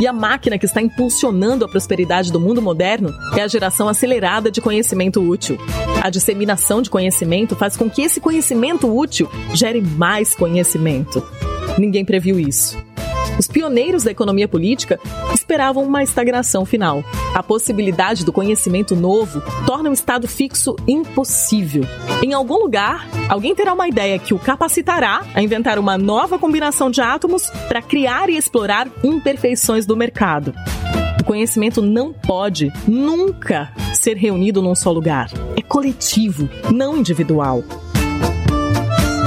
[0.00, 4.50] E a máquina que está impulsionando a prosperidade do mundo moderno é a geração acelerada
[4.50, 5.58] de conhecimento útil.
[6.00, 11.22] A disseminação de conhecimento faz com que esse conhecimento útil gere mais conhecimento.
[11.78, 12.78] Ninguém previu isso.
[13.38, 14.98] Os pioneiros da economia política
[15.32, 17.02] esperavam uma estagnação final.
[17.34, 21.84] A possibilidade do conhecimento novo torna um estado fixo impossível.
[22.22, 26.90] Em algum lugar, alguém terá uma ideia que o capacitará a inventar uma nova combinação
[26.90, 30.52] de átomos para criar e explorar imperfeições do mercado.
[31.20, 35.30] O conhecimento não pode, nunca, ser reunido num só lugar.
[35.54, 37.62] É coletivo, não individual.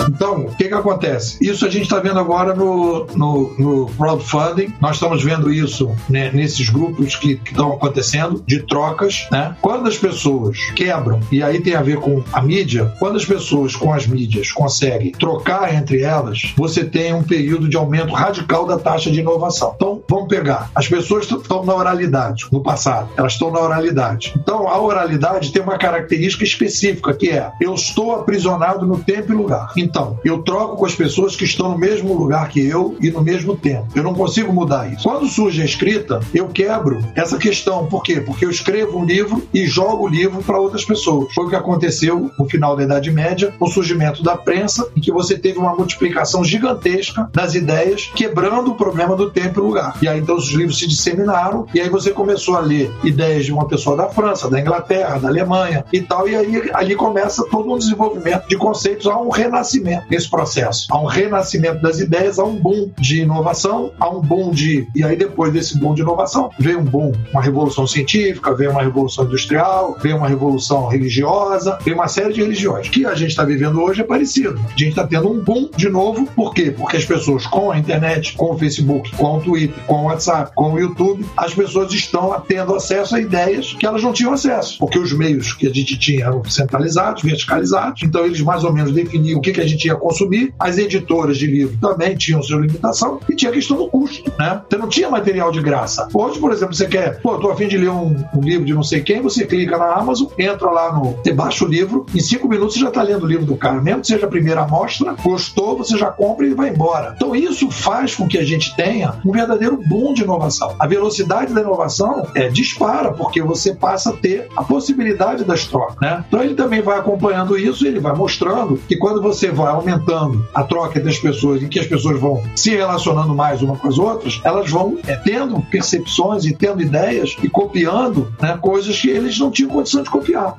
[0.07, 1.37] Então, o que, que acontece?
[1.41, 6.31] Isso a gente está vendo agora no, no, no, crowdfunding, nós estamos vendo isso né,
[6.33, 9.27] nesses grupos que estão acontecendo de trocas.
[9.31, 9.55] Né?
[9.61, 13.75] Quando as pessoas quebram, e aí tem a ver com a mídia, quando as pessoas
[13.75, 18.77] com as mídias conseguem trocar entre elas, você tem um período de aumento radical da
[18.77, 19.73] taxa de inovação.
[19.75, 20.69] Então, vamos pegar.
[20.75, 24.33] As pessoas estão na oralidade no passado, elas estão na oralidade.
[24.35, 29.35] Então, a oralidade tem uma característica específica que é eu estou aprisionado no tempo e
[29.35, 29.71] lugar.
[29.77, 29.92] Então,
[30.23, 33.55] eu troco com as pessoas que estão no mesmo lugar que eu e no mesmo
[33.55, 33.87] tempo.
[33.95, 35.03] Eu não consigo mudar isso.
[35.03, 37.85] Quando surge a escrita, eu quebro essa questão.
[37.87, 38.21] Por quê?
[38.21, 41.33] Porque eu escrevo um livro e jogo o livro para outras pessoas.
[41.33, 45.01] Foi o que aconteceu no final da Idade Média, com o surgimento da prensa, em
[45.01, 49.97] que você teve uma multiplicação gigantesca das ideias, quebrando o problema do tempo e lugar.
[50.01, 53.51] E aí então os livros se disseminaram e aí você começou a ler ideias de
[53.51, 57.71] uma pessoa da França, da Inglaterra, da Alemanha e tal, e aí ali começa todo
[57.71, 60.87] um desenvolvimento de conceitos, há um renascimento nesse processo.
[60.89, 64.87] Há um renascimento das ideias, há um boom de inovação, há um boom de.
[64.95, 68.81] E aí, depois desse boom de inovação, veio um boom, uma revolução científica, veio uma
[68.81, 72.87] revolução industrial, veio uma revolução religiosa, veio uma série de religiões.
[72.87, 74.59] O que a gente está vivendo hoje é parecido.
[74.65, 76.71] A gente está tendo um boom de novo, por quê?
[76.71, 80.51] Porque as pessoas com a internet, com o Facebook, com o Twitter, com o WhatsApp,
[80.55, 84.77] com o YouTube, as pessoas estão tendo acesso a ideias que elas não tinham acesso.
[84.79, 88.91] Porque os meios que a gente tinha eram centralizados, verticalizados, então eles mais ou menos
[88.91, 92.59] definiam o que, que a gente ia consumir, as editoras de livro também tinham sua
[92.59, 94.61] limitação e tinha a questão do custo, né?
[94.69, 96.07] Você não tinha material de graça.
[96.13, 98.83] Hoje, por exemplo, você quer, pô, tô afim de ler um, um livro de não
[98.83, 102.47] sei quem, você clica na Amazon, entra lá no, você baixa o livro, em cinco
[102.47, 105.15] minutos você já está lendo o livro do cara, mesmo que seja a primeira amostra,
[105.23, 107.13] gostou, você já compra e vai embora.
[107.15, 110.75] Então isso faz com que a gente tenha um verdadeiro boom de inovação.
[110.79, 115.97] A velocidade da inovação é dispara, porque você passa a ter a possibilidade das trocas,
[116.01, 116.23] né?
[116.27, 120.63] Então ele também vai acompanhando isso ele vai mostrando que quando você vai aumentando a
[120.63, 123.97] troca entre as pessoas, em que as pessoas vão se relacionando mais uma com as
[123.97, 129.37] outras, elas vão é, tendo percepções e tendo ideias e copiando né, coisas que eles
[129.39, 130.57] não tinham condição de copiar.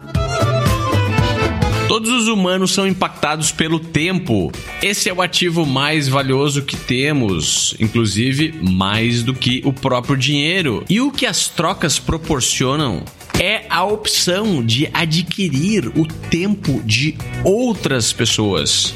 [1.87, 4.51] Todos os humanos são impactados pelo tempo.
[4.83, 10.83] Esse é o ativo mais valioso que temos, inclusive mais do que o próprio dinheiro.
[10.89, 13.05] E o que as trocas proporcionam
[13.41, 18.95] é a opção de adquirir o tempo de outras pessoas.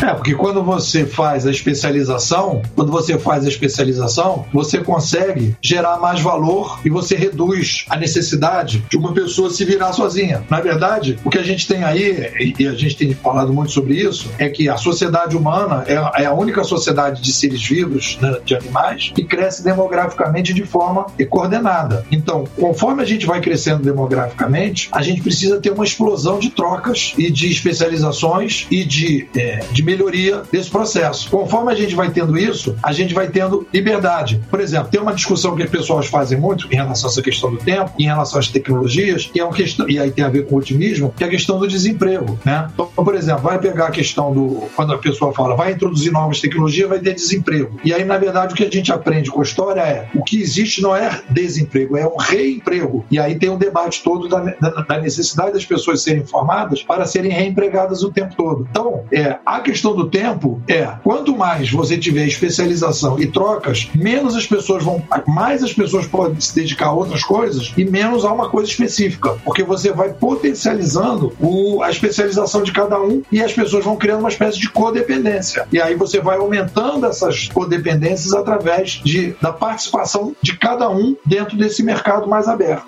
[0.00, 5.98] É, porque quando você faz a especialização, quando você faz a especialização, você consegue gerar
[5.98, 10.44] mais valor e você reduz a necessidade de uma pessoa se virar sozinha.
[10.48, 13.94] Na verdade, o que a gente tem aí, e a gente tem falado muito sobre
[13.94, 18.38] isso, é que a sociedade humana é, é a única sociedade de seres vivos, né,
[18.44, 22.06] de animais, que cresce demograficamente de forma coordenada.
[22.10, 27.14] Então, conforme a gente vai crescendo demograficamente, a gente precisa ter uma explosão de trocas
[27.18, 31.30] e de especializações e de, é, de melhoria desse processo.
[31.30, 34.40] Conforme a gente vai tendo isso, a gente vai tendo liberdade.
[34.50, 37.50] Por exemplo, tem uma discussão que as pessoas fazem muito em relação a essa questão
[37.50, 40.46] do tempo, em relação às tecnologias, que é uma questão, e aí tem a ver
[40.46, 42.38] com o otimismo, que é a questão do desemprego.
[42.44, 42.68] Né?
[42.72, 44.68] Então, por exemplo, vai pegar a questão do.
[44.76, 47.78] Quando a pessoa fala, vai introduzir novas tecnologias, vai ter desemprego.
[47.82, 50.40] E aí, na verdade, o que a gente aprende com a história é o que
[50.40, 53.06] existe não é desemprego, é um reemprego.
[53.10, 57.06] E aí tem um debate todo da, da, da necessidade das pessoas serem formadas para
[57.06, 58.66] serem reempregadas o tempo todo.
[58.70, 63.88] Então, é, a questão questão do tempo é quanto mais você tiver especialização e trocas,
[63.94, 68.24] menos as pessoas vão, mais as pessoas podem se dedicar a outras coisas e menos
[68.24, 73.40] a uma coisa específica, porque você vai potencializando o, a especialização de cada um e
[73.40, 75.68] as pessoas vão criando uma espécie de codependência.
[75.72, 81.56] E aí você vai aumentando essas codependências através de, da participação de cada um dentro
[81.56, 82.84] desse mercado mais aberto.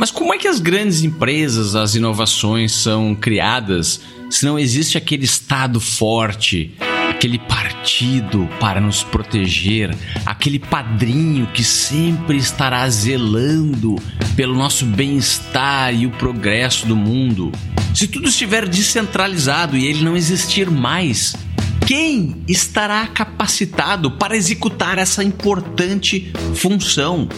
[0.00, 5.26] Mas como é que as grandes empresas, as inovações são criadas se não existe aquele
[5.26, 6.74] Estado forte,
[7.10, 9.94] aquele partido para nos proteger,
[10.24, 13.96] aquele padrinho que sempre estará zelando
[14.34, 17.52] pelo nosso bem-estar e o progresso do mundo.
[17.94, 21.36] Se tudo estiver descentralizado e ele não existir mais,
[21.86, 27.28] quem estará capacitado para executar essa importante função?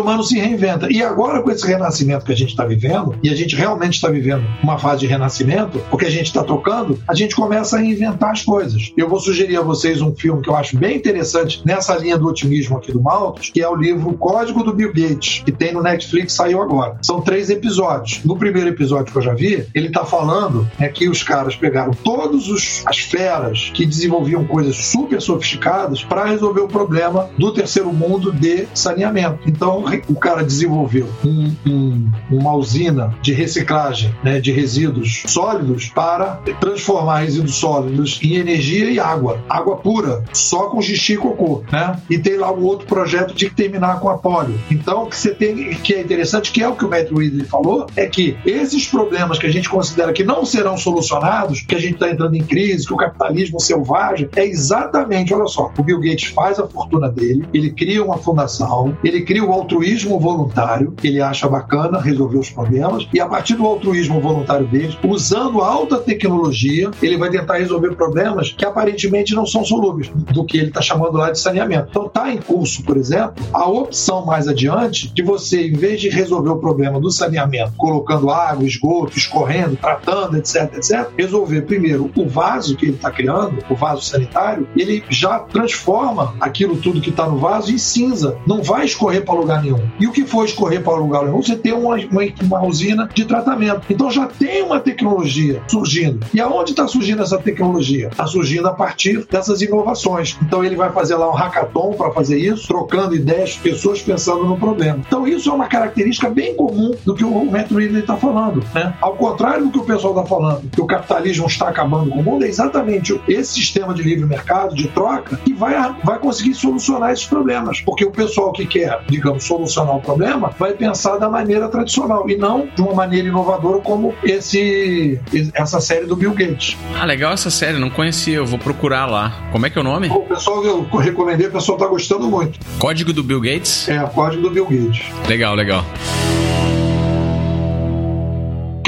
[0.00, 0.88] Humano se reinventa.
[0.90, 4.08] E agora, com esse renascimento que a gente está vivendo, e a gente realmente está
[4.08, 8.32] vivendo uma fase de renascimento, porque a gente está tocando, a gente começa a inventar
[8.32, 8.92] as coisas.
[8.96, 12.26] Eu vou sugerir a vocês um filme que eu acho bem interessante nessa linha do
[12.26, 15.82] otimismo aqui do Malthus, que é o livro Código do Bill Gates, que tem no
[15.82, 16.98] Netflix, saiu agora.
[17.02, 18.24] São três episódios.
[18.24, 21.92] No primeiro episódio que eu já vi, ele está falando é que os caras pegaram
[21.92, 28.32] todas as feras que desenvolviam coisas super sofisticadas para resolver o problema do terceiro mundo
[28.32, 29.40] de saneamento.
[29.46, 36.40] Então, o cara desenvolveu um, um, uma usina de reciclagem né, de resíduos sólidos para
[36.60, 39.40] transformar resíduos sólidos em energia e água.
[39.48, 41.62] Água pura, só com xixi e cocô.
[41.70, 42.00] Né?
[42.08, 44.58] E tem lá um outro projeto de terminar com a polio.
[44.70, 47.46] Então, o que você tem, que é interessante, que é o que o Matt Ridley
[47.46, 51.78] falou, é que esses problemas que a gente considera que não serão solucionados, que a
[51.78, 56.00] gente está entrando em crise, que o capitalismo selvagem, é exatamente, olha só, o Bill
[56.00, 61.20] Gates faz a fortuna dele, ele cria uma fundação, ele cria o altruísmo voluntário, ele
[61.20, 66.90] acha bacana resolver os problemas, e a partir do altruísmo voluntário dele, usando alta tecnologia,
[67.02, 71.16] ele vai tentar resolver problemas que aparentemente não são solúveis, do que ele está chamando
[71.16, 71.88] lá de saneamento.
[71.90, 76.08] Então está em curso, por exemplo, a opção mais adiante de você, em vez de
[76.08, 82.28] resolver o problema do saneamento, colocando água, esgoto, escorrendo, tratando, etc, etc, resolver primeiro o
[82.28, 87.26] vaso que ele está criando, o vaso sanitário, ele já transforma aquilo tudo que está
[87.26, 88.36] no vaso em cinza.
[88.46, 89.80] Não vai escorrer para lugar nenhum.
[89.98, 93.24] E o que for escorrer para lugar nenhum, você tem uma, uma, uma usina de
[93.24, 93.82] tratamento.
[93.88, 96.26] Então já tem uma tecnologia surgindo.
[96.34, 98.08] E aonde está surgindo essa tecnologia?
[98.08, 100.36] Está surgindo a partir dessas inovações.
[100.42, 104.56] Então ele vai fazer lá um hackathon para fazer isso, trocando ideias, pessoas pensando no
[104.56, 105.00] problema.
[105.06, 108.64] Então isso é uma característica bem comum do que o Matt Ridley está falando.
[108.74, 108.94] Né?
[109.00, 112.22] Ao contrário do que o pessoal está falando, que o capitalismo está acabando com o
[112.22, 117.12] mundo, é exatamente esse sistema de livre mercado, de troca, que vai, vai conseguir solucionar
[117.12, 117.80] esses problemas.
[117.80, 122.36] Porque o pessoal que quer, digamos, solucionar o problema, vai pensar da maneira tradicional e
[122.36, 125.20] não de uma maneira inovadora como esse,
[125.54, 126.76] essa série do Bill Gates.
[126.98, 129.32] Ah, legal essa série, não conhecia, eu vou procurar lá.
[129.52, 130.08] Como é que é o nome?
[130.08, 132.58] O pessoal eu recomendei, o pessoal está gostando muito.
[132.78, 133.88] Código do Bill Gates?
[133.88, 135.04] É, Código do Bill Gates.
[135.28, 135.84] Legal, legal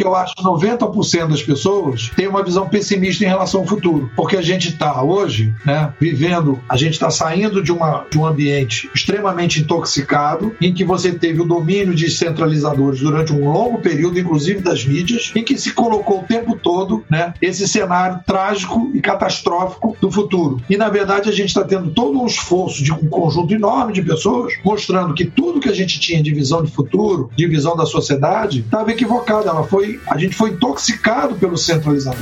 [0.07, 4.11] eu acho que 90% das pessoas tem uma visão pessimista em relação ao futuro.
[4.17, 8.27] Porque a gente está hoje né, vivendo, a gente está saindo de, uma, de um
[8.27, 14.19] ambiente extremamente intoxicado, em que você teve o domínio de centralizadores durante um longo período,
[14.19, 19.01] inclusive das mídias, em que se colocou o tempo todo né, esse cenário trágico e
[19.01, 20.61] catastrófico do futuro.
[20.69, 24.03] E, na verdade, a gente está tendo todo um esforço de um conjunto enorme de
[24.03, 27.87] pessoas mostrando que tudo que a gente tinha de visão de futuro, de visão da
[27.87, 29.49] sociedade, estava equivocado.
[29.49, 32.21] Ela foi a gente foi intoxicado pelo centralizador.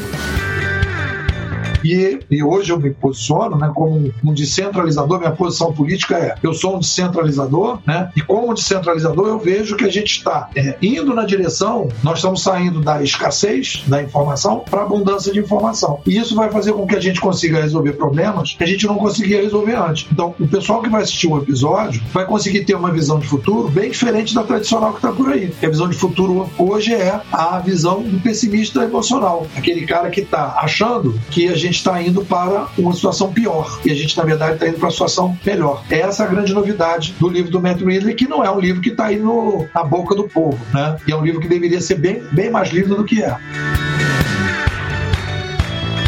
[1.85, 6.55] E, e hoje eu me posiciono né, como um, descentralizador, minha posição política é eu
[6.55, 8.11] sou um descentralizador, né?
[8.17, 12.43] E como descentralizador eu vejo que a gente está é, indo na direção, nós estamos
[12.43, 16.01] saindo da escassez da informação para abundância de informação.
[16.07, 18.97] E isso vai fazer com que a gente consiga resolver problemas que a gente não
[18.97, 20.07] conseguia resolver antes.
[20.11, 23.27] Então, o pessoal que vai assistir o um episódio vai conseguir ter uma visão de
[23.27, 25.53] futuro bem diferente da tradicional que está por aí.
[25.63, 30.59] A visão de futuro hoje é a visão do pessimista emocional, aquele cara que está
[30.59, 33.81] achando que a gente gente está indo para uma situação pior.
[33.85, 35.83] E a gente, na verdade, está indo para uma situação melhor.
[35.91, 38.83] Essa é a grande novidade do livro do Matt Ridley, que não é um livro
[38.83, 40.99] que está aí no, na boca do povo, né?
[41.09, 43.37] E é um livro que deveria ser bem, bem mais lido do que é.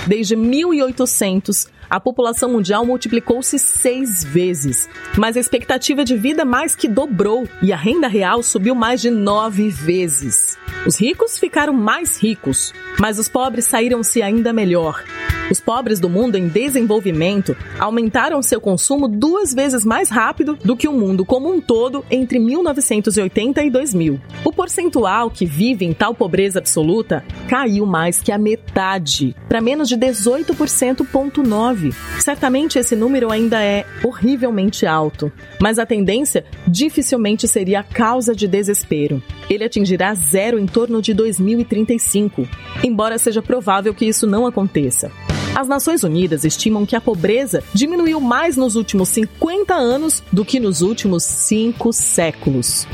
[0.06, 6.88] Desde 1800, a população mundial multiplicou-se seis vezes, mas a expectativa de vida mais que
[6.88, 10.58] dobrou e a renda real subiu mais de nove vezes.
[10.86, 15.02] Os ricos ficaram mais ricos, mas os pobres saíram-se ainda melhor.
[15.50, 20.88] Os pobres do mundo em desenvolvimento aumentaram seu consumo duas vezes mais rápido do que
[20.88, 24.20] o mundo como um todo entre 1980 e 2000.
[24.42, 29.88] O percentual que vive em tal pobreza absoluta caiu mais que a metade, para menos
[29.88, 31.73] de 18,9%.
[32.18, 38.46] Certamente esse número ainda é horrivelmente alto, mas a tendência dificilmente seria a causa de
[38.46, 39.22] desespero.
[39.48, 42.46] Ele atingirá zero em torno de 2035,
[42.82, 45.10] embora seja provável que isso não aconteça.
[45.54, 50.58] As Nações Unidas estimam que a pobreza diminuiu mais nos últimos 50 anos do que
[50.58, 52.88] nos últimos cinco séculos.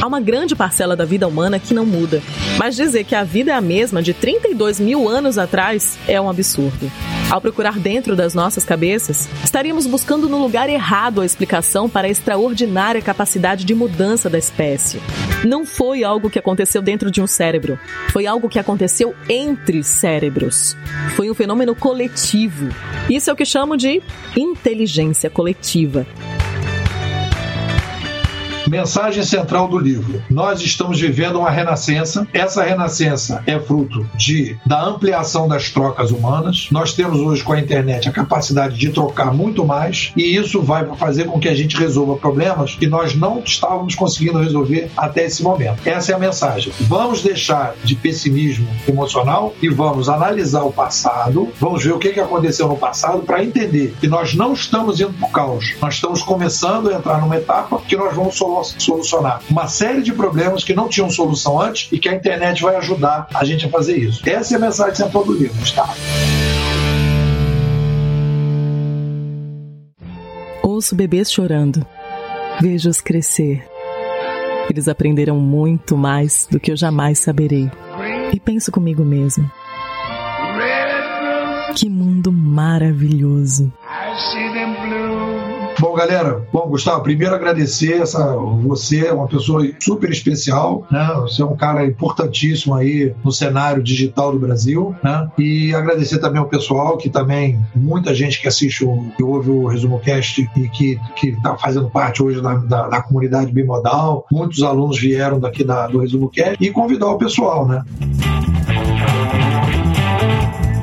[0.00, 2.22] Há uma grande parcela da vida humana que não muda,
[2.56, 6.30] mas dizer que a vida é a mesma de 32 mil anos atrás é um
[6.30, 6.90] absurdo.
[7.28, 12.10] Ao procurar dentro das nossas cabeças, estaríamos buscando no lugar errado a explicação para a
[12.10, 15.00] extraordinária capacidade de mudança da espécie.
[15.44, 17.78] Não foi algo que aconteceu dentro de um cérebro,
[18.12, 20.76] foi algo que aconteceu entre cérebros.
[21.16, 22.68] Foi um fenômeno coletivo.
[23.10, 24.00] Isso é o que chamo de
[24.36, 26.06] inteligência coletiva.
[28.68, 32.28] Mensagem central do livro: Nós estamos vivendo uma renascença.
[32.34, 36.68] Essa renascença é fruto de da ampliação das trocas humanas.
[36.70, 40.84] Nós temos hoje com a internet a capacidade de trocar muito mais e isso vai
[40.96, 45.42] fazer com que a gente resolva problemas que nós não estávamos conseguindo resolver até esse
[45.42, 45.80] momento.
[45.88, 46.70] Essa é a mensagem.
[46.80, 52.68] Vamos deixar de pessimismo emocional e vamos analisar o passado, vamos ver o que aconteceu
[52.68, 56.90] no passado para entender que nós não estamos indo para o caos, nós estamos começando
[56.90, 58.57] a entrar numa etapa que nós vamos solucionar
[59.50, 63.28] uma série de problemas que não tinham solução antes e que a internet vai ajudar
[63.34, 64.28] a gente a fazer isso.
[64.28, 65.88] Essa é a mensagem central do livro, está?
[70.62, 71.84] Ouço bebês chorando.
[72.60, 73.66] Vejo-os crescer.
[74.70, 77.70] Eles aprenderão muito mais do que eu jamais saberei.
[78.32, 79.50] E penso comigo mesmo.
[81.74, 83.72] Que mundo maravilhoso.
[85.80, 91.06] Bom, galera, bom, Gustavo, primeiro agradecer essa, você é uma pessoa super especial, né?
[91.20, 95.28] Você é um cara importantíssimo aí no cenário digital do Brasil, né?
[95.38, 99.66] E agradecer também ao pessoal que também muita gente que assiste o, que ouve o
[99.66, 104.62] Resumo Cast e que que está fazendo parte hoje da, da, da, comunidade bimodal, muitos
[104.64, 107.84] alunos vieram daqui da, do Resumo Cast e convidar o pessoal, né?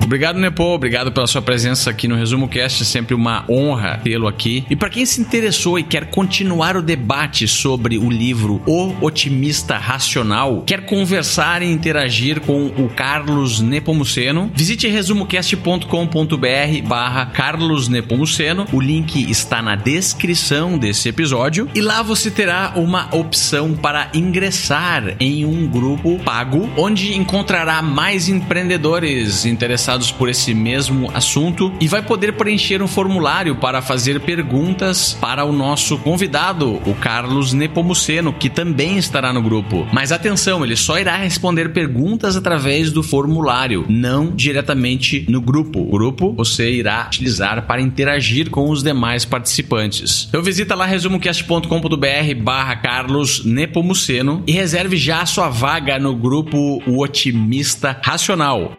[0.06, 0.64] Obrigado, Nepo.
[0.64, 2.84] Obrigado pela sua presença aqui no Resumo Cast.
[2.84, 4.64] É sempre uma honra tê-lo aqui.
[4.70, 9.78] E para quem se interessou e quer continuar o debate sobre o livro O Otimista
[9.78, 18.68] Racional, quer conversar e interagir com o Carlos Nepomuceno, visite resumocast.com.br barra Carlos Nepomuceno.
[18.72, 21.68] O link está na descrição desse episódio.
[21.74, 28.30] E lá você terá uma opção para ingressar em um grupo pago, onde encontrará mais
[28.30, 34.20] empreendedores interessados interessados por esse mesmo assunto e vai poder preencher um formulário para fazer
[34.20, 39.88] perguntas para o nosso convidado, o Carlos Nepomuceno, que também estará no grupo.
[39.92, 45.80] Mas atenção, ele só irá responder perguntas através do formulário, não diretamente no grupo.
[45.80, 50.28] O grupo você irá utilizar para interagir com os demais participantes.
[50.30, 56.82] Então visita lá resumocast.com.br barra Carlos Nepomuceno e reserve já a sua vaga no grupo
[56.88, 58.76] O Otimista Racional.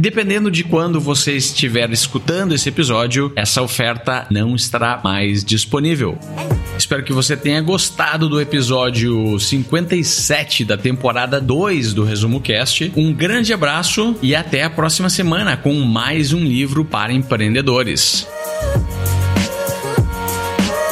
[0.00, 6.18] Dependendo de quando você estiver escutando esse episódio, essa oferta não estará mais disponível.
[6.78, 12.90] Espero que você tenha gostado do episódio 57 da temporada 2 do Resumo Cast.
[12.96, 18.26] Um grande abraço e até a próxima semana com mais um livro para empreendedores.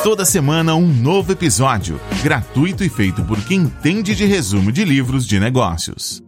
[0.04, 5.26] Toda semana um novo episódio, gratuito e feito por quem entende de resumo de livros
[5.26, 6.27] de negócios.